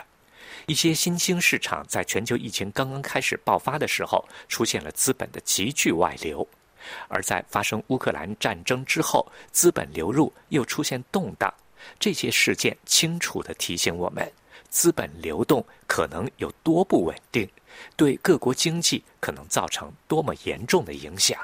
[0.68, 6.46] 一些新兴市场在全球疫情刚刚开始爆发的时候，出现了资本的急剧外流；
[7.08, 11.52] 而在发生乌克兰战争之后，资本流入又出现动荡。
[12.00, 14.32] 这些事件清楚地提醒我们，
[14.70, 17.50] 资本流动可能有多不稳定。
[17.96, 21.38] 对各国经济可能造成多么严重的影响？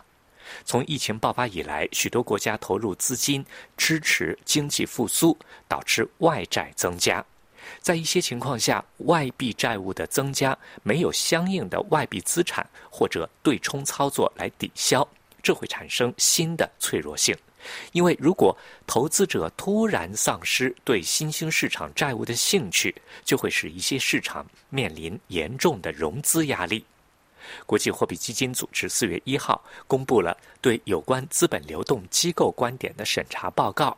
[0.64, 5.38] 从疫情爆发以来，许多国家投入资金支持经济复苏，
[5.68, 7.24] 导致外债增加。
[7.82, 15.06] 在一些情况下，外币债务的增加没有相应的外币资产或者对冲操作来抵消，
[15.44, 17.36] 这会产生新的脆弱性。
[17.92, 26.86] 因为如果投资者突然丧失对新兴市场债务的兴趣，就会使一些市场面临严重的融资压力。
[27.66, 33.98] 国际货币基金组织四月一号公布了对有关资本流动机构观点的审查报告。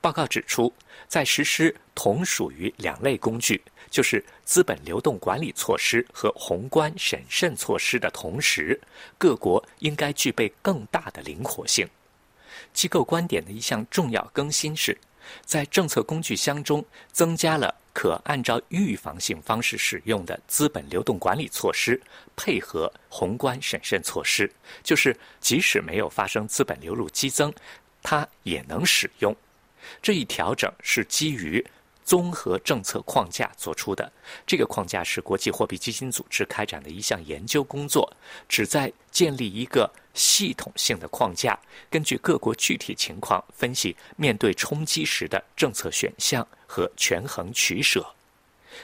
[0.00, 0.72] 报告指出，
[1.06, 8.80] 在实施同属于两类工具，就是资本流动管理措施和宏观审慎措施的同时，
[9.18, 11.86] 各国应该具备更大的灵活性。
[12.72, 14.96] 机构观点的一项重要更新是，
[15.44, 22.00] 在政策工具箱中增加了可按照预防性方式使用的资本流动管理措施，
[22.36, 24.50] 配合宏观审慎措施，
[24.82, 27.52] 就是即使没有发生资本流入激增，
[28.02, 29.34] 它也能使用。
[30.00, 31.64] 这一调整是基于。
[32.10, 34.12] 综合政策框架做出的
[34.44, 38.12] 这个框架是国际货币基金组织开展的一项研究工作，
[38.48, 41.56] 旨在建立一个系统性的框架，
[41.88, 48.04] 根据各国具体情况分析面对冲击时的政策选项和权衡取舍。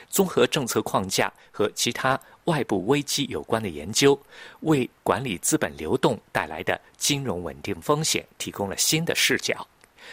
[0.09, 4.17] 综合政策框架和其他外部危机有关的研究，
[4.61, 9.67] 为管理资本流动带来的金融稳定风险提供了新的视角。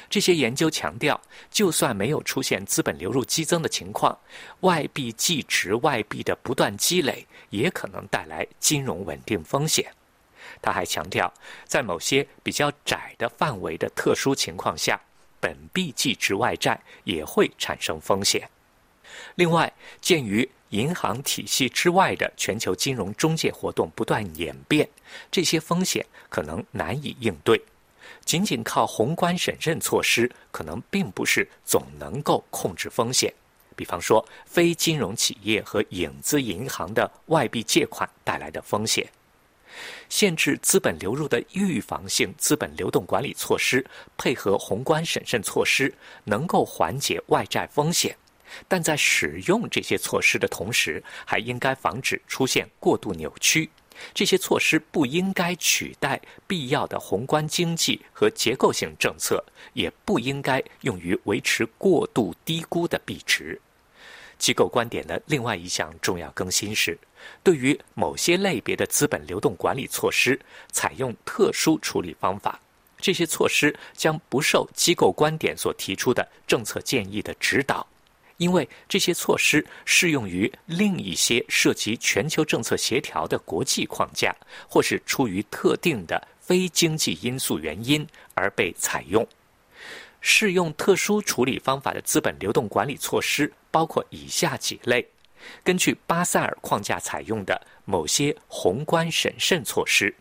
[0.10, 1.20] 这些研究强调，
[1.52, 4.18] 就算没有出现资本流入激增的情况，
[4.62, 9.92] 外币计值外币的不断积累也可能带来金融稳定风险。
[10.62, 11.34] 他还强调，
[11.66, 15.00] 在某些比较窄的范围的特殊情况下，
[15.40, 18.50] 本币计值外债也会产生风险。
[19.36, 19.72] 另外，
[20.02, 24.90] 鉴于银行体系之外的全球金融中介活动不断演变，
[25.30, 27.62] 这些风险可能难以应对。
[28.26, 33.34] 仅仅靠宏观审慎措施，可能并不是总能够控制风险。
[33.76, 39.08] 比方说，非金融企业和影子银行的外币借款带来的风险。
[40.08, 43.84] 限制资本流入的预防性资本流动管理措施，
[44.16, 45.92] 配合宏观审慎措施，
[46.24, 48.16] 能够缓解外债风险。
[48.68, 53.68] 但在使用这些措施的同时，还应该防止出现过度扭曲。
[54.14, 59.44] 这些措施不应该取代必要的宏观经济和结构性政策，
[59.74, 63.62] 也不应该用于维持过度低估的币值。
[64.40, 66.98] 机构观点的另外一项重要更新是，
[67.44, 70.40] 对于某些类别的资本流动管理措施，
[70.72, 72.60] 采用特殊处理方法。
[73.00, 77.86] 这些措施将不受机构观点所提出的政策建议的指导。
[78.38, 84.36] 因为这些措施适用于另一些涉及全球政策协调的国际框架，
[84.68, 89.26] 或是出于特定的非经济因素原因而被采用。
[90.20, 95.06] 适用特殊处理方法的资本流动管理措施包括以下几类：
[95.64, 100.14] 根据巴塞尔框架采用的某些宏观审慎措施，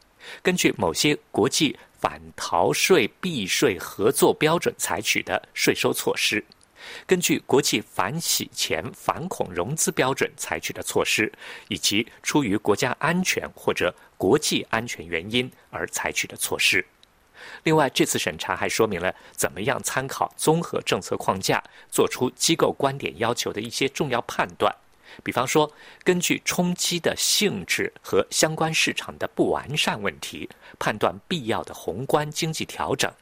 [0.43, 6.45] 根据某些国际反逃税避税合作标准采取的税收措施。
[7.07, 11.33] 根据国际反洗钱、反恐融资标准采取的措施，
[11.69, 16.85] 以及出于国家安全或者国际安全原因而采取的措施。
[17.65, 24.73] 另外，这次审查还说明了怎么样参考综合政策框架，做出机构观点要求的一些重要判断。
[25.23, 25.71] 比方说，
[26.05, 33.13] 根据冲击的性质和相关市场的不完善问题，判断必要的宏观经济调整。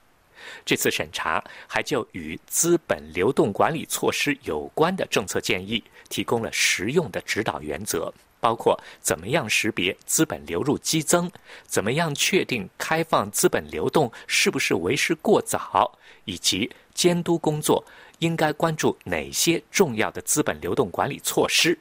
[0.65, 11.31] 这次审查还就与资本流动管理措施有关的政策建议提供了实用的指导原则，包括怎么样识别资本流入激增，
[11.67, 17.85] 怎么样确定开放资本流动是不是为时过早，以及监督工作
[18.19, 21.79] 应该关注哪些重要的资本流动管理措施。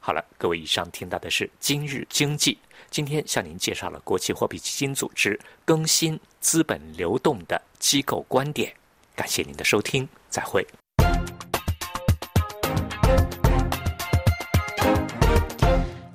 [0.00, 2.58] 好了，各位，以上听到的是今日经济。
[2.92, 8.70] 今天向您介绍了国际货币基金组织更新资本流动的机构观点。
[9.16, 10.64] 感谢您的收听，再会。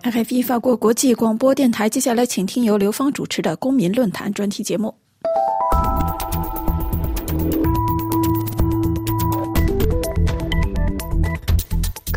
[0.03, 4.93] i f 法国国际广播电台，接下来请听由刘芳主持的公民论坛专题节目。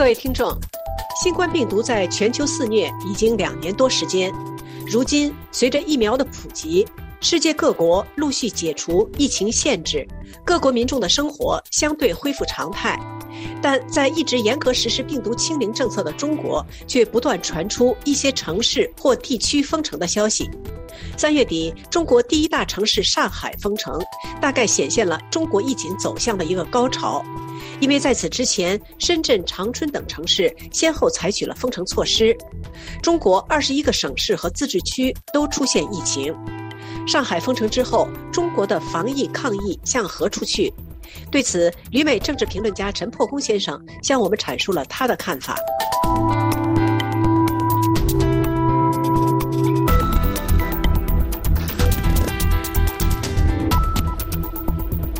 [0.00, 0.58] 各位听众。
[1.22, 4.32] 新冠病毒在全球肆虐已经两年多时间，
[4.86, 6.88] 如今随着疫苗的普及，
[7.20, 10.08] 世界各国陆续解除疫情限制，
[10.42, 12.98] 各国民众的生活相对恢复常态。
[13.60, 20.48] 但在一直严格实施病毒清零政策的中国，却不断传出一些城市或地区封城的消息。
[21.18, 24.00] 三月底，中国第一大城市上海封城，
[24.40, 27.22] 大概显现了中国疫情走向的一个高潮。
[27.80, 32.36] 因为在此之前，深圳、长春等城市先后采取了封城措施，
[33.02, 36.34] 中国二十一个省市和自治区都出现疫情。
[37.06, 40.72] 上海封城之后，中国的防疫抗疫向何处去？
[41.30, 45.56] 对此，旅美政治评论家陈破空先生向我们阐述了他的看法。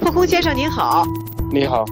[0.01, 1.05] 破空先生您好，
[1.51, 1.85] 你好。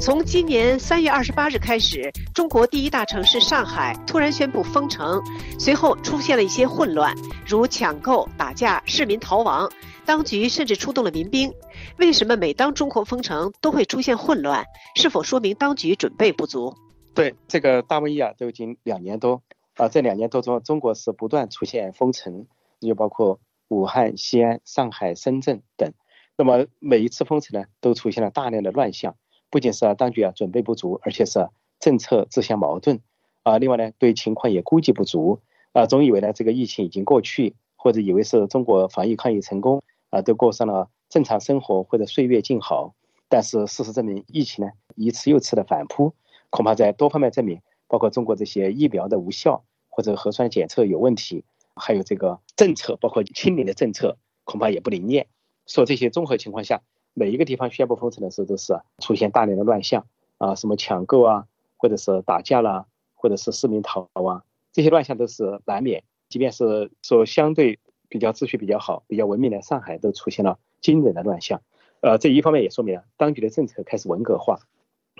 [0.00, 5.20] 从今年三月二十八日开始，中国第一大城市上海突然宣布封城，
[5.58, 7.12] 随后出现了一些混乱，
[7.44, 9.68] 如抢购、打架、市民逃亡，
[10.06, 11.52] 当局甚至出动了民兵。
[11.96, 14.64] 为什么每当中国封城都会出现混乱？
[14.94, 16.76] 是否说明当局准备不足？
[17.12, 19.42] 对这个大瘟疫啊，都已经两年多
[19.74, 22.46] 啊，这两年多中，中国是不断出现封城，
[22.80, 25.92] 就包括武汉、西安、上海、深圳等。
[26.36, 29.16] 那么每一次封城呢，都出现了大量的乱象。
[29.50, 31.48] 不仅是啊当局啊准备不足，而且是
[31.80, 33.00] 政策自相矛盾
[33.42, 33.58] 啊。
[33.58, 35.40] 另外呢，对情况也估计不足
[35.72, 42.94] 啊，总以为呢这个疫情已经过去，或者以为是中国防疫抗疫成功啊，都过上了正常生活或者岁月静好。
[43.28, 46.12] 但是事实证明，疫情呢一次又一次的反扑，
[46.50, 51.44] 恐怕在多方面证明，包括中国这些疫苗的无效，或者核酸检测有问题，
[51.74, 55.26] 还有这个政策，包括清零的政策，恐怕也不灵验。
[55.66, 56.82] 说这些综合情况下。
[57.18, 60.06] 每一个地方宣布封城的时候，都是出现大量的乱象
[60.38, 61.46] 啊，什么抢购啊，
[61.76, 66.04] 或者是打架啦，或者是市民逃啊，这些乱象都是难免。
[66.28, 71.60] 即便是说相对比较秩序比较好、比较文明的上海，都出现了惊人的乱象。
[72.00, 74.60] 呃，这一方面也说明了当局的政策开始文革化，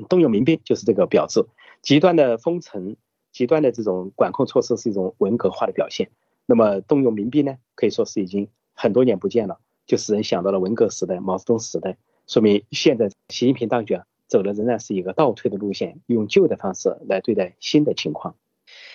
[0.09, 1.45] 动用民兵就是这个标志。
[1.83, 2.97] 极端的封城、
[3.33, 6.11] 极端的这种管控措施是一种文革化的表现。
[6.47, 9.59] 那么动用民兵呢，可以说是已经很多年不见了。
[9.89, 18.37] 就使人想到了文革时代、毛泽东时代，说明现在习近平当局啊走的仍然是一个倒退的路线，用旧的方式来对待新的情况。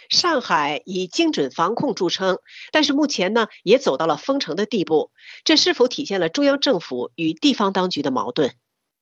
[0.10, 2.38] 上海以精准防控著称，
[2.72, 5.10] 但是目前呢也走到了封城的地步，
[5.44, 8.52] 这是否体现了中央政府与地方当局的矛盾？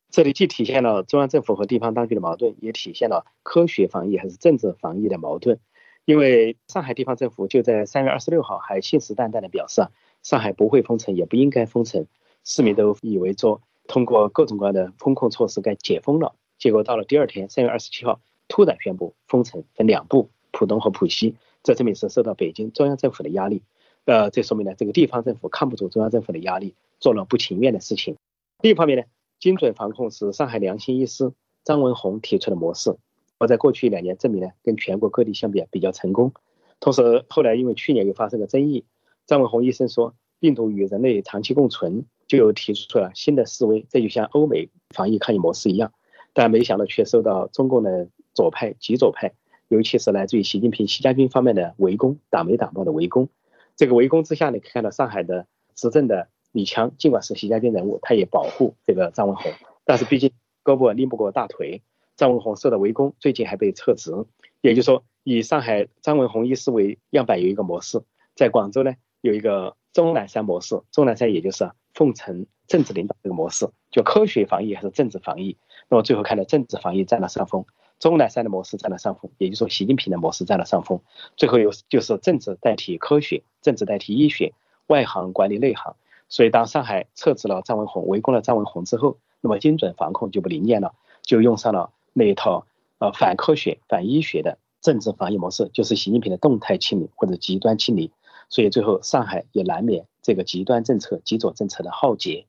[0.09, 5.59] 这里既体现了中央政府和地方当局的矛盾，也体现了科学防疫还是政治防疫的矛盾。
[6.05, 9.85] 因为上海地方政府就在三月二十六号还信誓旦旦地表示，
[10.23, 12.05] 上海不会封城，也不应该封城，
[12.43, 16.35] 市民都以为说通过各种各样的风控措施该解封了。
[16.57, 20.29] 结果到了第二天，三月二十七号突然宣布封城，分两步。
[20.53, 23.63] 浦东和浦西，这证明是受到北京中央政府的压力。
[24.03, 28.17] 呃，这说明呢，这个地方政府抗不住中央政府的压力，做了不情愿的事情。
[28.59, 29.05] 另一方面呢，
[29.39, 31.31] 精准防控是上海良心医师
[31.63, 32.93] 张文宏提出的模式，
[33.37, 36.33] 我在过去两年证明呢，跟全国各地相比比较成功。
[36.81, 38.83] 同时，后来因为去年又发生了争议，
[39.31, 45.93] 张文宏医生说病毒与人类长期共存，就又提出了新的思维，这就像欧美防疫抗疫模式一样。
[46.33, 49.31] 但没想到却受到中共的左派、极左派。
[49.69, 53.29] 尤其是来自于习近平、习家军方面的围攻，党媒党报的围攻。
[53.77, 59.49] 这个围攻之下你，可以看到上海的执政的李强，尽管是习家军人物，他也保护这个张文宏。
[59.85, 60.29] 但是毕竟
[60.61, 61.81] 胳膊拎不过大腿，
[62.17, 64.11] 张文宏受到围攻，最近还被撤职。
[64.59, 67.99] 也就是说，以上海张文宏医师为样板，有一个模式；
[68.35, 70.81] 在广州呢，有一个钟南山模式。
[70.91, 75.57] 钟南山也就是奉承政治领导这个模式，就科学防疫还是政治防疫？
[75.89, 77.65] 那么最后看到政治防疫占了上风。
[77.99, 81.01] 钟南山的模式占了上风，也就是说，习近平的模式占了上风。
[81.37, 84.53] 最后又就是政治代替科学，政治代替医学，
[84.87, 85.95] 外行管理内行。
[86.27, 92.65] 所以，当上海撤职了张文宏，围攻了张文宏之后，那么精准防控就不灵验了，就用上了那一套
[92.97, 98.11] 呃反科学、反医学的政治防疫模式，就是习近平的动态清理或者极端清理。
[98.51, 102.45] 所以，最后上海也难免这个极端政策、极左政策的浩劫。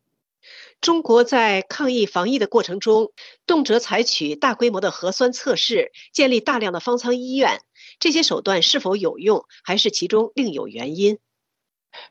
[0.80, 3.12] 中国在抗疫防疫的过程中，
[3.46, 7.60] 动辄采取大规模的核酸测试，建立大量的方舱医院，
[8.00, 11.18] 这些手段是否有用，还是其中另有原因？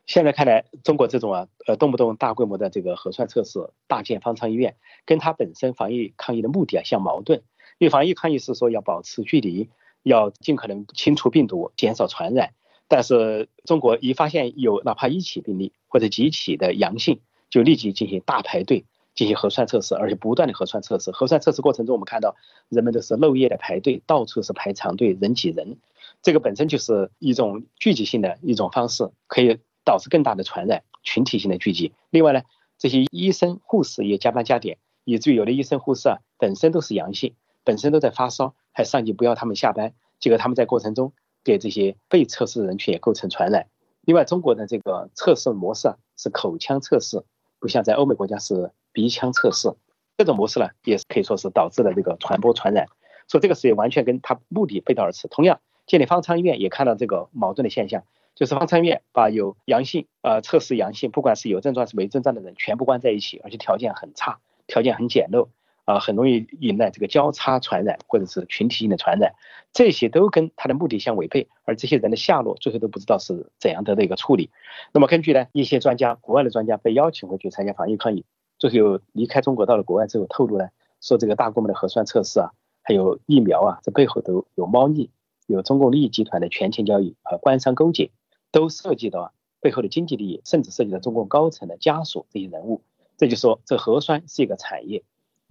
[0.06, 7.42] 现在看来，中国这种啊，呃，动不动大规模的这个核酸测试、大建方舱医院，跟它本身防疫抗疫的目的啊相矛盾。
[7.76, 9.68] 因为防疫抗疫是说要保持距离，
[10.02, 12.54] 要尽可能清除病毒，减少传染。
[12.88, 21.10] 但是中国一发现有哪怕一起病例或者几起的阳性，就立即进行大排队进行核酸测试，而且不断的核酸测试。
[21.10, 22.36] 核酸测试过程中，我们看到
[22.68, 25.78] 人们都是漏夜的排队，到处是排长队，人挤人。
[26.22, 31.92] 这个本身就是一种聚集性的一种方式，可以导致更大的传染，群体性的聚集。
[32.10, 32.42] 另外呢，
[32.78, 41.12] 这些医生护士也加班加点，以至于有的医生护士啊本身都是阳性，本身都在发烧，还上级不要他们下班，结果他们在过程中
[41.44, 43.66] 给这些被测试人群也构成传染。
[44.02, 47.24] 另外，中国的这个测试模式啊是口腔测试。
[47.60, 49.72] 不像在欧美国家是鼻腔测试，
[50.18, 52.88] 这种模式呢，也是可以说是导致了这个传播传染，
[53.28, 55.28] 所以这个是也完全跟它目的背道而驰。
[55.28, 58.02] 同样，建立方舱医院也看到这个矛盾的现象，
[58.34, 65.46] 就是方舱医院把有阳性呃测试阳性，不管是有症状是没症状的人全部关在一起，而且条件很差，条件很简陋。
[65.84, 69.34] 啊，很容易引来这个交叉传染或者是群体性的传染，
[69.72, 74.50] 这些都跟他的目的相违背，而这些人的下落最后都不知道是怎样的一个处理。
[74.92, 78.24] 那么根据呢一些专家，国外的专家被邀请回去参加防疫抗疫，
[78.58, 80.68] 最后离开中国到了国外之后透露呢，
[81.00, 82.52] 说这个大规模的核酸测试啊，
[82.82, 85.10] 还有疫苗啊，这背后都有猫腻，
[85.46, 88.10] 有中共利益集团的权钱交易和官商勾结，
[88.52, 92.82] 都涉及到背后的经济利益，甚至涉及到中共高层的家属这些人物。
[93.16, 95.02] 这就说这核酸是一个产业。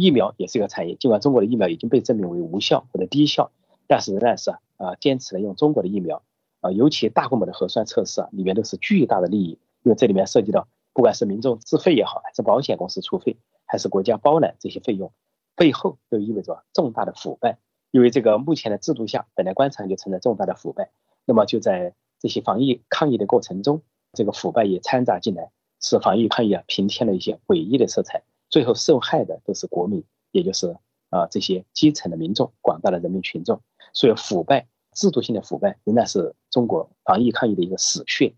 [0.02, 3.52] 疫苗也是一个产业，尽管中国的疫苗已经被证明为无效或者低效，
[3.88, 6.24] 但是仍然是啊坚持了用中国的疫苗
[6.62, 15.12] 啊，尤其大规模的核酸测试啊，里面都是巨大的利益，因为这里面涉及到不管是民众自费也好，还是保险公司出费，还是国家包揽这些费用，
[15.56, 17.60] 背后都意味着重大的腐败。
[17.92, 20.90] 因为这个目前的制度下，本来官场就存在重大的腐败，
[21.26, 23.82] 那么就在这些防疫抗疫的过程中，
[24.14, 28.24] 这个腐败也掺杂进来，使防疫抗疫啊平添了一些诡异的色彩。
[28.52, 30.78] 最后受害的都是国民，也就是
[31.10, 33.60] 啊这些基层的民众、广大的人民群众。
[33.94, 38.36] 所以腐败、制度性的腐败仍然是中国防疫抗疫的一个死穴。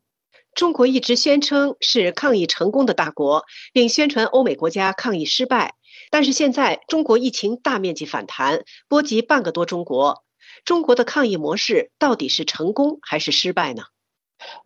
[0.55, 3.43] 中国一直宣称是抗疫成功的大国，
[3.73, 5.75] 并宣传欧美国家抗疫失败。
[6.11, 10.23] 但是现在中国疫情大面积反弹，波及半个多中国。
[10.63, 13.83] 中国的抗疫模式到底是成功还是失败呢？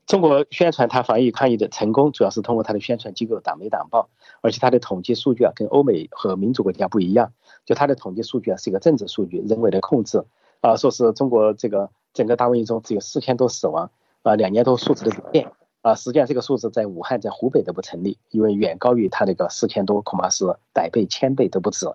[0.05, 4.09] 中国宣传它防疫抗疫的成功，主要是通过它的宣传机构党媒党报，
[4.41, 7.31] 而且它的统计数据啊，跟欧美和民主国家不一样。
[7.65, 10.23] 就它的统计数据啊，是一个政治数据，人为的控制
[10.61, 13.89] 啊，说是中国这个整个大瘟疫中只有四千多死亡
[14.23, 21.87] 啊，两年多数字都不变啊，实际上这个数字在武汉、在湖北都不成立，因为远高于它这个四千多，恐怕是百倍、千倍都不止。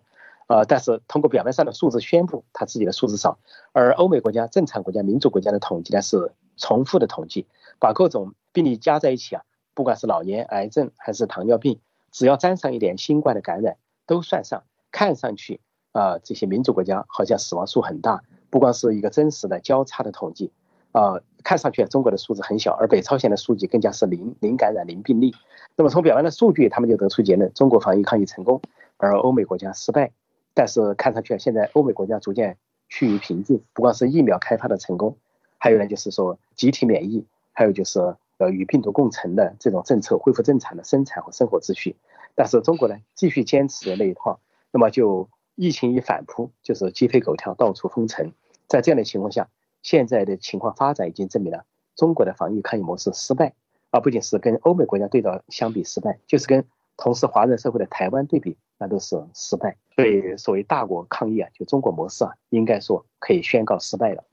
[0.49, 3.39] 啊，但是通过表面上的数字宣布他自己的数字少，
[3.73, 7.47] 而欧美国家、正常国家、民主国家的统计呢是重复的统计，
[7.79, 11.79] 把各种病例加在一起啊，不管是老年癌症还是糖尿病，
[12.13, 14.63] 只要沾上一点新冠的感染都算上。
[14.93, 15.59] 看上去
[15.93, 20.53] 啊，这些民主国家好像死亡数很大，不光是一个真实的交叉的统计
[20.93, 25.35] 啊，看上去中国的数字很小，而北朝鲜的数据更加是零零感染、零病例。
[25.77, 28.61] 那么从表面的数据，他们就得出结论：中国防疫抗疫成功，
[28.99, 30.13] 而欧美国家失败。
[30.53, 32.59] 但是看上去，现在欧美国家逐渐
[32.91, 35.17] 趋于平静，不光是疫苗开发的成功，
[35.57, 41.97] 还有呢，就是说集体免疫，还有就是呃与病毒共存的这种政策，恢复正常的生产和生活秩序。
[42.35, 48.33] 但是中国呢，继续坚持那一套，那么就疫情一反扑，就是鸡飞狗跳，到处封城。
[48.67, 49.49] 在这样的情况下，
[49.83, 51.65] 现在的情况发展已经证明了
[51.95, 53.55] 中国的防疫抗疫模式失败，
[53.91, 56.65] 而不仅是跟欧美国家对照相比失败，就是跟
[56.97, 58.57] 同是华人社会的台湾对比。
[58.79, 64.25] 那都是失败，所以所谓大国抗疫啊，就中国模式啊，应该说可以宣告失败了。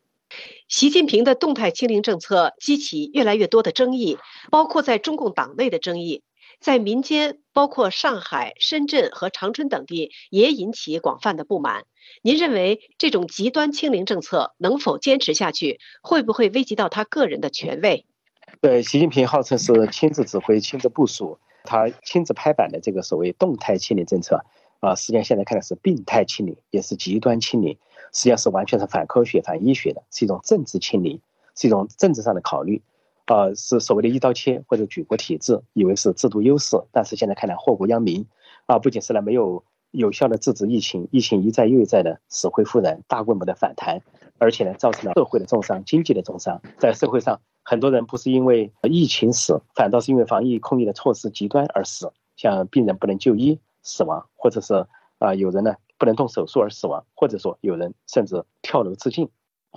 [0.67, 4.17] 习近平的动态清零政策激起越来越多的争议，
[4.51, 6.23] 包括在中共党内的争议，
[6.59, 11.85] 在民间，包括上海、深圳和长春等地也引起广泛的不满。
[12.21, 15.79] 您认为这种极端清零政策能否坚持下去？
[16.01, 18.05] 会不会危及到他个人的权威？
[18.61, 21.39] 对，习近平号称是亲自指挥、亲自部署。
[21.63, 24.43] 他亲自拍板的这个所谓动态清零政策
[24.79, 27.77] 啊，实际上现在看的是病态清零，也是极端清零，
[28.13, 31.19] 实际上是完全是反科学、反医学的，是一种政治清零，
[31.55, 32.81] 是一种政治上的考虑，
[33.25, 38.25] 啊，是所谓的一刀切或者举国体制，以为是制度优势，但是现在看来祸国殃民，
[38.65, 44.01] 啊，不仅是呢没有有效的制止疫情，疫情一再又一再的死灰复燃，大规模的反弹，
[44.37, 47.39] 而且呢造成了社会的重伤、经济的重伤，在社会上。
[47.61, 54.87] 很多人不是因为疫情死，反倒是因为防疫控疫的措施极端而死，像病人不能就医死亡，或者是
[55.19, 59.29] 啊有人呢不能动手术而死亡，或者说有人甚至跳楼自尽，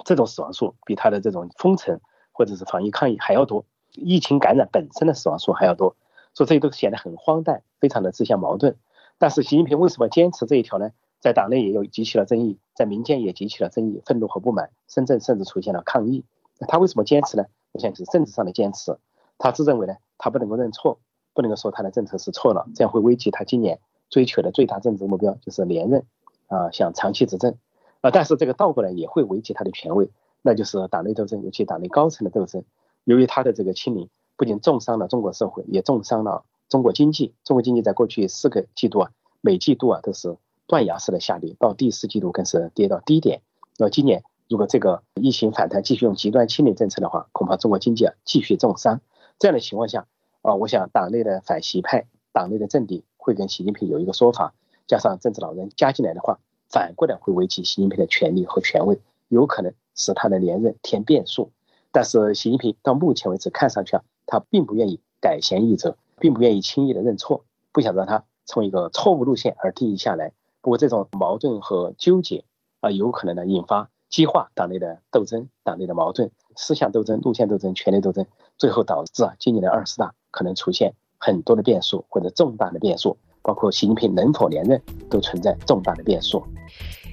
[0.07, 2.01] 这种死亡数比他的这种封城
[2.33, 5.97] 或者是防疫抗疫还要多，疫情感染本身的死亡数还要多，
[6.33, 8.77] 所以这些都显得很荒诞，非常的自相矛盾。
[9.19, 10.91] 但是习近平为什么坚持这一条呢？
[11.21, 16.25] 在党内也有激起了争议，在民间也激起了争议、愤怒和不满，深圳甚至出现了抗议。
[16.59, 17.45] 那他为什么坚持呢？
[17.73, 18.97] 我想是政治上的坚持，
[19.39, 20.99] 他自认为呢，他不能够认错，
[21.33, 23.79] 不能够说他的政策是错了，这样会危及他今年
[24.13, 26.05] 追求的最大政治目标，就是连任，
[26.47, 27.57] 啊，想长期执政，
[28.01, 30.09] 啊，但是这个倒过来也会危及他的权威，
[30.43, 32.63] 那就是党内斗争，尤其党内高层的斗争。
[33.03, 37.35] 由于他的这个清零，不仅重伤了中国社会，也重伤了中国经济。
[37.43, 39.11] 中国经济在过去四个季度啊，
[39.41, 40.37] 每季度啊都是
[40.69, 43.41] 断崖式的下跌，到第四季度更是跌到低点。
[43.79, 44.23] 那今年。
[44.49, 49.01] 如果这个疫情反弹继续用极端清零政策的话，恐怕中国经济啊继续重伤。
[49.39, 50.07] 这样的情况下
[50.43, 52.05] 啊，我想党内的反习派、
[52.35, 54.53] 党内的政敌会跟习近平有一个说法，
[54.89, 58.99] 加上政治老人加进来的话，反过来会危及习近平的权力和权威，
[59.29, 61.53] 有可能使他的连任添变数。
[61.93, 70.33] 但是习近平到目前为止看上去啊，他并不愿意改弦易辙，并不愿意轻易的认错，不想让他从一个错误路线而定义下来。
[70.61, 72.45] 不过这种矛盾和纠结
[72.81, 73.89] 啊，有可能呢引发。
[74.09, 78.27] 激化党内的斗争、党内的矛盾、思想斗争、路线斗争、权力斗争，
[78.59, 80.93] 最后导致啊，今年的二十大可能出现
[81.25, 86.43] 很多的变数或者重大的变数，包括习近平能否连任都存在重大的变数。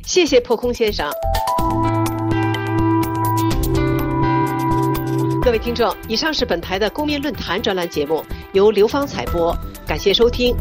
[0.03, 1.07] 谢谢破空先生。
[5.43, 9.55] 各位听众，以上是本台的公民论坛专栏节目，由刘芳采播，
[9.85, 10.55] 感谢收听。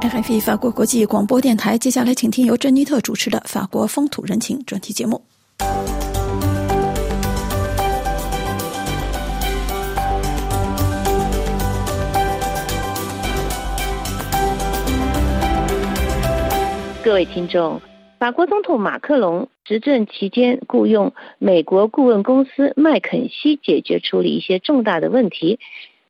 [0.00, 5.22] RFI 法国国际广播电台，接下来请听由珍妮特主持的《法国风土人情》专题节目。
[17.04, 17.82] 各位听众，
[18.18, 25.58] 法国总统马克龙执政期间雇佣美国顾问公司麦肯锡解决处理一些重大的问题。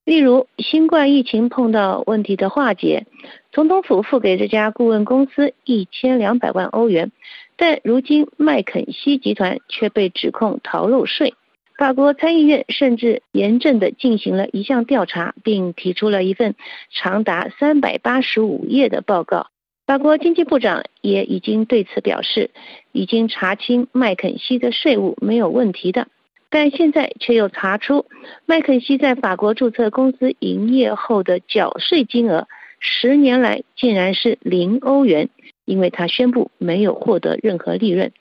[0.04, 3.06] 例如，新冠疫情碰到问题的化解，
[3.50, 7.10] 总统府付给这家顾问公司一千两百万欧元，
[7.56, 11.34] 但如今麦肯锡集团却被指控逃漏税。
[11.76, 16.54] 法国参议院甚至严正地进行了一项调查，并提出了一份
[16.92, 19.48] 长达三百八十五页的报告。
[19.86, 22.50] 法国经济部长也已经对此表示，
[22.92, 26.08] 已经查清麦肯锡的税务没有问题的。
[26.48, 28.06] 但现在却又查出，
[28.46, 32.48] 麦肯锡在法国注册公司营业后的缴税金额，
[32.80, 35.28] 十年来竟然是零欧元。
[35.66, 38.12] 因为他宣布没有获得任何利润。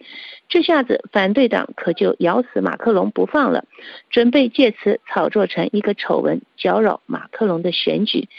[0.48, 3.66] 这下子反对党可就咬死马克龙不放了，
[4.10, 8.30] 准备借此炒作成一个丑闻，搅扰马克龙的选举。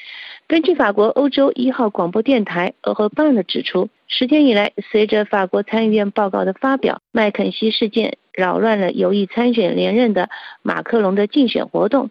[0.47, 10.28] 根据法国欧洲一号广播电台俄和办的指出，十天以来，随着法国参议院报告的发表，麦肯锡事件扰乱了有意参选连任的
[10.61, 12.11] 马克龙的竞选活动。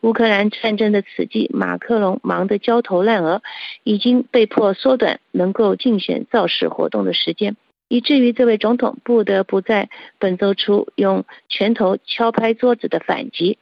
[0.00, 3.42] 乌克兰战争的此际，马克龙忙得焦头烂额，
[3.82, 7.56] 已经被迫缩短能够竞选造势活动的时间，
[7.88, 13.58] 以至于这位总统不得不在本周初用拳头敲拍桌子的反击。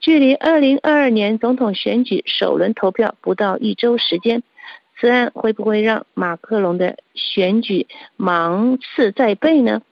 [0.00, 4.42] 距离二零二二年总统选举首轮投票不到一周时间，
[4.98, 7.86] 此案会不会让马克龙的选举
[8.16, 9.82] 芒刺在背呢？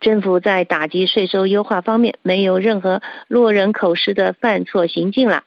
[0.00, 5.44] 政府在打击税收优化方面没有任何落人口实的犯错行径了。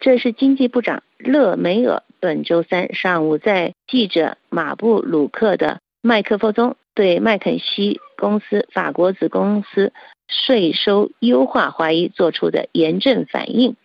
[0.00, 9.92] 这是经济部长勒梅尔本周三上午在记者马布鲁克的麦克风中对麦肯锡公司法国子公司。
[10.30, 13.76] 税收优化怀疑做出的严正反应，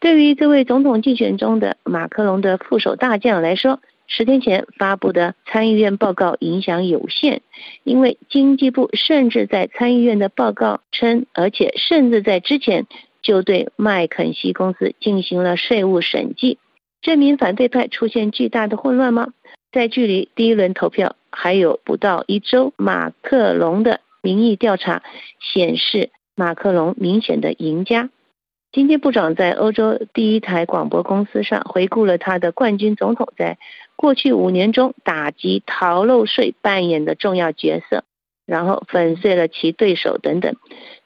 [0.00, 7.42] 对于这位总统竞选中的马克龙的副手大将来说，十天前发布的参议院报告影响有限，
[7.84, 12.86] 因为经济部甚至在参议院的报告称，而且甚至在之前
[13.22, 16.58] 就对麦肯锡公司进行了税务审计，
[17.00, 19.28] 证明反对派出现巨大的混乱吗？
[19.70, 24.00] 在距离第一轮投票还有不到一周，马克龙的。
[24.22, 25.02] 民意调查
[25.40, 28.08] 显示，马克龙明显的赢家。
[28.70, 33.58] 今天部长在欧洲第一台广播公司上回顾了他的冠军总统在
[33.96, 38.04] 过去五年中打击逃漏税扮演的重要角色，
[38.46, 40.54] 然后粉碎了其对手等等。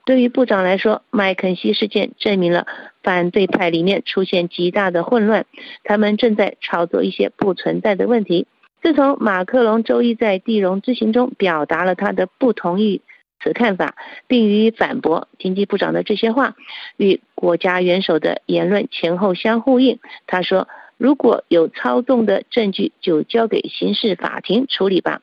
[0.05, 2.67] 对于部长来说，麦肯锡事件证明了
[3.03, 5.47] 反对派里面出现极大的混乱，
[5.83, 8.47] 他们正在炒作一些不存在的问题。
[8.87, 13.03] 自从马克龙周一在地荣之行中表达了他的不同意
[13.43, 13.97] 此看法，
[14.29, 16.55] 并予以反驳，经济部长的这些话
[16.97, 19.99] 与国家元首的言论前后相呼应。
[20.29, 20.69] 他说
[20.99, 25.21] ：“如果有操纵的证据，就交给刑事法庭处理吧。”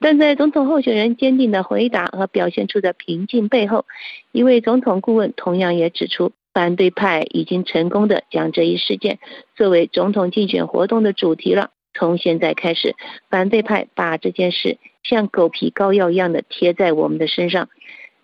[0.00, 3.84] 但在总统候选人坚定的回答和表现出的平静背后，
[4.32, 9.20] 一位总统顾问同样也指出，反对派已经成功的将这一事件
[9.54, 11.70] 作为总统竞选活动的主题了。
[11.92, 12.94] 从现在开始，
[13.28, 17.68] 反对派把这件事像狗皮膏药一样的贴在我们的身上。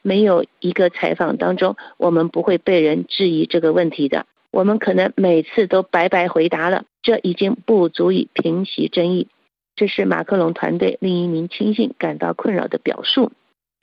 [0.03, 4.27] 没有一个采访当中，我们不会被人质疑这个问题的。
[4.53, 9.27] 我们可能每次都白白回答了，这已经不足以平息争议。
[9.75, 13.33] 这是马克龙团队另一名亲信感到困扰的表述。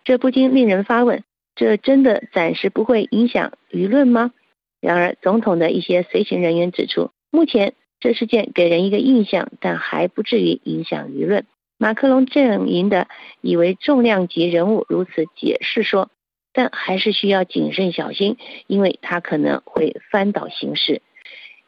[0.05, 1.23] 这不禁令人发问：
[1.55, 4.31] 这真的暂时不会影响舆论吗？
[4.79, 7.73] 然而，总统的一些随行人员指出，目前。
[8.03, 11.45] 这事件给人一个印象，但还不至于影响舆论。
[11.77, 13.07] 马克龙阵营的
[13.39, 16.09] 以为重量级人物如此解释说，
[16.51, 18.35] 但还是需要谨慎小心，
[18.67, 21.01] 因为他可能会翻倒形势。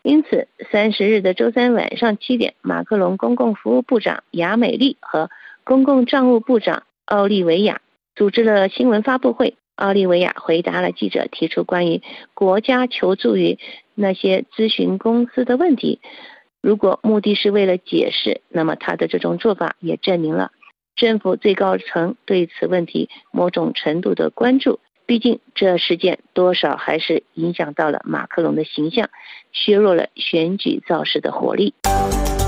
[0.04, 5.30] 因此，三十日的周三晚上七点，马克龙公共服务部长雅美丽和
[5.64, 7.80] 公共账务部长奥利维亚
[8.14, 9.56] 组织了新闻发布会。
[9.76, 12.02] 奥利维亚回答了记者提出关于
[12.34, 13.60] 国家求助于
[13.94, 16.00] 那些咨询公司的问题。
[16.62, 20.52] 如果目的是为了解释，那么他的这种做法也证明了
[20.96, 24.80] 政府最高层对此问题某种程度的关注。
[25.06, 29.10] 毕竟这事件多少还是影响到了马克龙的形象，
[29.52, 31.76] 削弱了选举造势的活力。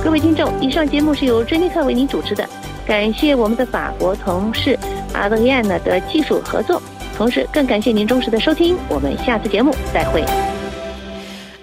[0.03, 2.43] 各位听众，以上节目是由珍妮特为您主持的，
[2.87, 4.75] 感谢我们的法国同事
[5.13, 6.81] 阿德里安娜的技术合作。
[7.17, 10.23] 同时，更感谢您忠实的收听，我们下次节目再会。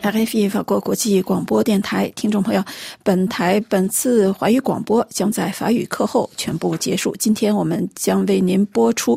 [0.03, 2.65] RFE 法国国际广播电台听众朋友，
[3.05, 7.15] 本台本次华语广播将在法语课后全部结束。
[7.21, 9.17] 今天我们将为您播出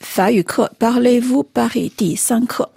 [0.00, 2.68] 法语课 Parlez-vous Paris 第三课。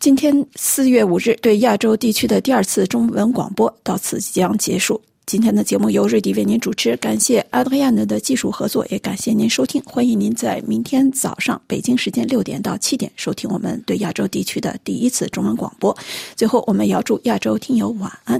[0.00, 5.00] 今天四月五日对亚洲地区的第二次中文广播到此即将结束。
[5.26, 9.82] 今天的节目由瑞迪为您主持，感谢阿德亚诺的技术合作，也感谢您收听。
[9.86, 15.96] 欢迎您在明天早上北京时间六点到七点收听我们对亚洲地区的第一次中文广播。
[16.36, 18.38] 最后，我们要祝亚洲听友晚安，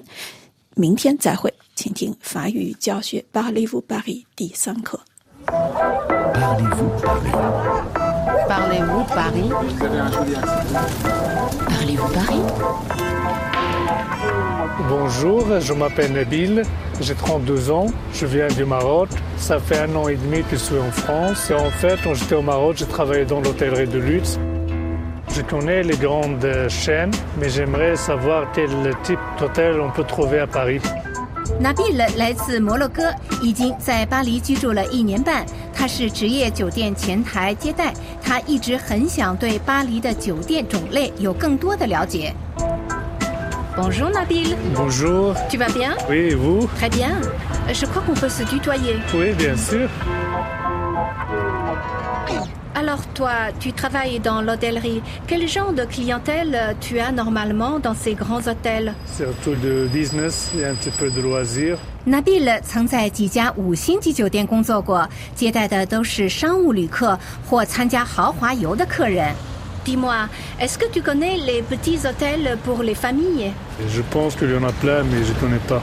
[0.74, 5.00] 明天再会，请听法语教学巴黎夫巴黎第三课。
[5.46, 7.32] Parlez-vous Paris
[8.46, 9.04] Parlez-vous
[12.12, 12.44] Paris
[14.88, 16.62] Bonjour, je m'appelle Nabil,
[17.00, 19.08] j'ai 32 ans, je viens du Maroc.
[19.36, 21.48] Ça fait un an et demi que je suis en France.
[21.50, 24.38] Et en fait, quand j'étais au Maroc, j'ai travaillé dans l'hôtellerie de luxe.
[25.30, 28.68] Je connais les grandes chaînes, mais j'aimerais savoir quel
[29.04, 30.80] type d'hôtel on peut trouver à Paris.
[31.60, 35.46] Nabil 来自摩洛哥，已经在巴黎居住了一年半。
[35.72, 42.34] 他是职业酒店前台接待，他一直很想对巴黎的酒店种类有更多的了解。
[43.75, 44.55] Bonjour Nabil.
[44.75, 45.35] Bonjour.
[45.49, 45.95] Tu vas bien?
[46.09, 46.67] Oui, et vous?
[46.77, 47.21] Très bien.
[47.71, 48.97] Je crois qu'on peut se tutoyer.
[49.13, 49.87] Oui, bien sûr.
[52.75, 55.01] Alors toi, tu travailles dans l'hôtellerie.
[55.27, 60.65] Quel genre de clientèle tu as normalement dans ces grands hôtels Surtout de business et
[60.65, 61.77] un petit peu de loisirs.
[62.07, 69.33] Nabil 曾在几家五星级酒店工作过，接待的都是商务旅客或参加豪华游的客人。
[69.85, 70.27] Dis-moi,
[70.59, 73.51] est-ce que tu connais les petits hôtels pour les familles
[73.87, 75.81] Je pense qu'il y en a plein, mais je ne connais pas.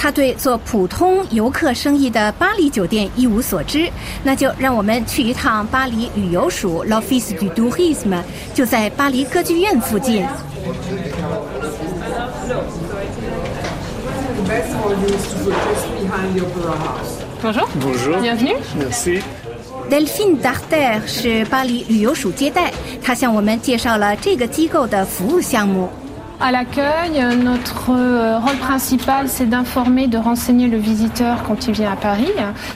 [0.00, 3.90] 他对做普通游客生意的巴黎酒店一无所知，
[4.22, 8.22] 那就让我们去一趟巴黎旅游署 L'Office du Tourisme，
[8.54, 10.24] 就在巴黎歌剧院附近。
[17.42, 17.66] Bonjour.
[17.80, 18.20] Bonjour.
[18.20, 18.56] Bienvenue.
[18.78, 19.20] Merci.
[19.89, 25.89] Delphine Darter 是巴黎旅游署接待，他向我们介绍了这个机构的服务项目。
[26.40, 31.96] À l'accueil, notre euh, rôle principal, c'est d'informer, de renseigner le visiteur quand il vient à
[31.96, 32.32] Paris.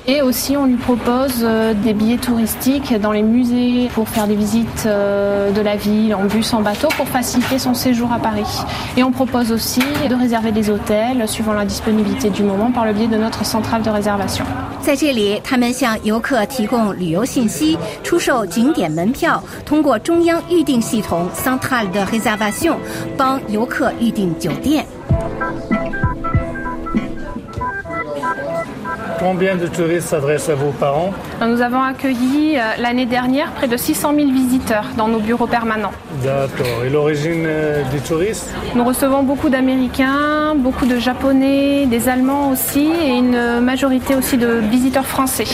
[0.09, 4.35] Et aussi, on lui propose euh, des billets touristiques dans les musées pour faire des
[4.35, 8.64] visites euh, de la ville en bus, en bateau, pour faciliter son séjour à Paris.
[8.97, 9.80] Et on propose aussi
[10.11, 13.83] de réserver des hôtels suivant la disponibilité du moment par le biais de notre centrale
[13.83, 14.45] de réservation.
[14.83, 22.74] 在这里，他们向游客提供旅游信息，出售景点门票，通过中央预订系统 Centrale de Réservation
[23.16, 24.85] 帮 游客预订酒店。
[29.18, 33.68] Combien de touristes s'adressent à vous par an Nous avons accueilli euh, l'année dernière près
[33.68, 35.93] de 600 000 visiteurs dans nos bureaux permanents.
[36.24, 36.85] D'accord.
[36.85, 42.91] Et l'origine euh, des touristes Nous recevons beaucoup d'Américains, beaucoup de Japonais, des Allemands aussi
[43.01, 45.47] et une majorité aussi de visiteurs français.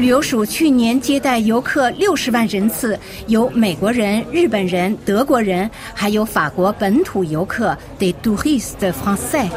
[0.00, 9.50] 旅游署去年接待游客六十万人次，有美国人、日本人、德国人，还有法国本土游客 des touristes français。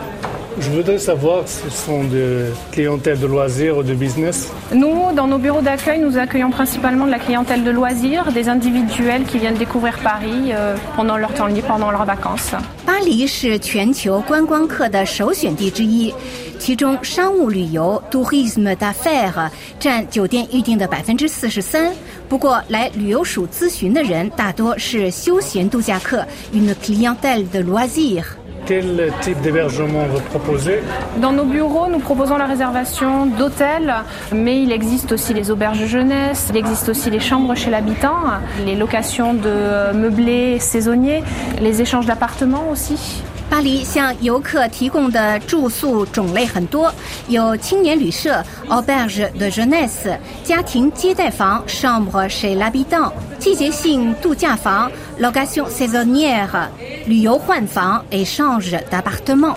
[0.60, 4.52] Je voudrais savoir si ce sont de clientèle de loisirs ou de business.
[4.72, 9.24] Nous, dans nos bureaux d'accueil, nous accueillons principalement de la clientèle de loisirs, des individuels
[9.24, 12.54] qui viennent découvrir Paris euh, pendant leur temps libre, pendant leurs vacances.
[12.86, 16.14] 巴黎是全球观光客的首选地之一，
[16.62, 21.93] 其中商务旅游 （tourisme d'affaires） 占酒店预订的百分之四十三。
[22.29, 28.25] 不过，来旅游署咨询的人大多是休闲度假客 （une clientèle de loisirs）。
[28.66, 30.83] Quel type d'hébergement vous proposez
[31.23, 33.95] Dans nos bureaux, nous proposons la réservation d'hôtels,
[34.31, 38.19] mais il existe aussi les auberges jeunesse, il existe aussi les chambres chez l'habitant,
[38.66, 41.23] les locations de meublés saisonniers,
[41.62, 43.23] les échanges d'appartements aussi.
[43.54, 46.91] 巴黎向游客提供的住宿种类很多，
[47.28, 56.68] 有青年旅社 （auberge de jeunesse）、家庭接待房 （chambre chez l'habitant）、季节性度假房 （location saisonnière）、
[57.06, 59.54] 旅游换房 （échange d'appartement）。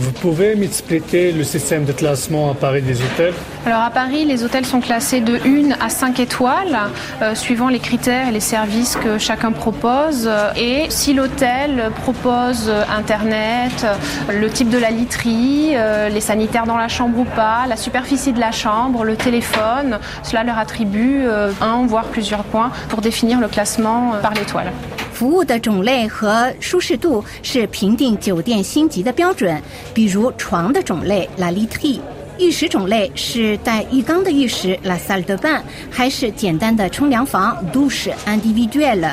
[0.00, 3.34] Vous pouvez m'expliquer le système de classement à Paris des hôtels
[3.66, 6.78] Alors à Paris, les hôtels sont classés de 1 à 5 étoiles,
[7.20, 10.30] euh, suivant les critères et les services que chacun propose.
[10.56, 13.86] Et si l'hôtel propose Internet,
[14.32, 18.32] le type de la literie, euh, les sanitaires dans la chambre ou pas, la superficie
[18.32, 23.40] de la chambre, le téléphone, cela leur attribue euh, un voire plusieurs points pour définir
[23.40, 24.70] le classement par l'étoile.
[25.18, 29.60] 服务的种类和舒适度是评定酒店星级的标准，
[29.92, 31.98] 比如床的种类 la literie，
[32.38, 35.60] 浴室种类是带浴缸的浴室 la salle de bain，
[35.90, 39.12] 还是简单的冲凉房 douche individuelle，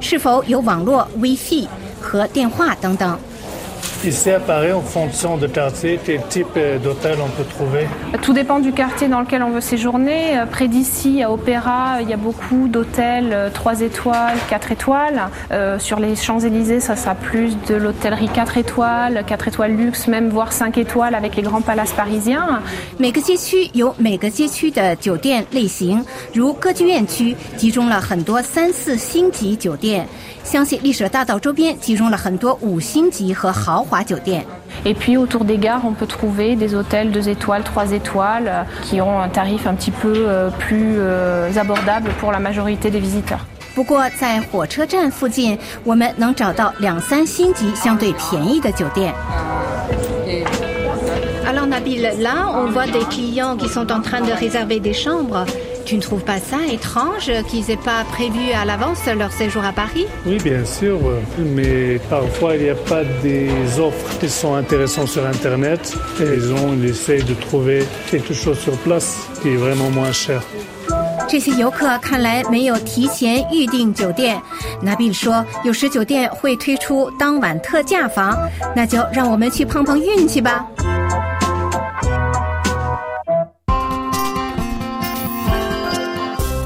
[0.00, 1.68] 是否有网络 WiFi
[2.00, 3.16] 和电话等等。
[4.05, 7.85] Ici à Paris, en fonction de quartier, quel type euh, d'hôtel on peut trouver
[8.21, 10.39] Tout dépend du quartier dans lequel on veut séjourner.
[10.39, 15.21] Euh, Près d'ici, à Opéra, il y a beaucoup d'hôtels 3 étoiles, 4 étoiles.
[15.51, 20.29] Euh, sur les Champs-Élysées, ça sera plus de l'hôtellerie 4 étoiles, 4 étoiles luxe, même
[20.29, 22.61] voire 5 étoiles avec les grands palaces parisiens.
[22.97, 30.07] 每个街区有每个街区的酒店类型，如歌剧院区集中了很多三四星级酒店，
[30.43, 34.43] 相信丽舍大道周边集中了很多五星级和豪华 酒店。
[34.85, 38.63] Et puis autour des gares, on peut trouver des hôtels 2 étoiles, 3 étoiles, euh,
[38.83, 42.99] qui ont un tarif un petit peu euh, plus euh, abordable pour la majorité des
[42.99, 43.45] visiteurs.
[43.75, 49.13] 不过在火车站附近，我们能找到两三星级相对便宜的酒店。
[51.45, 55.45] Alors Nabil, là on voit des clients qui sont en train de réserver des chambres.
[55.85, 59.71] Tu ne trouves pas ça étrange qu'ils aient pas prévu à l'avance leur séjour à
[59.71, 60.99] Paris Oui, bien sûr,
[61.39, 66.53] mais parfois il n'y a pas des offres qui sont intéressantes sur Internet et ils
[66.53, 70.41] ont essayé de trouver quelque chose sur place qui est vraiment moins cher.
[71.27, 74.39] 这些游客看来没有提前预订酒店。
[74.81, 78.37] 拿比说，有时酒店会推出当晚特价房，
[78.75, 80.65] 那就让我们去碰碰运气吧。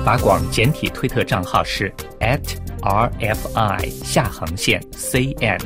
[0.08, 5.60] 法广简体推特账号是 trfi 下横线 cn，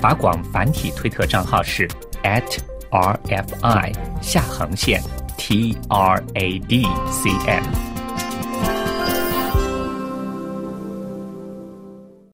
[0.00, 1.88] 法广繁体推特账号是
[2.22, 5.02] trfi 下横线
[5.36, 6.30] tradcn。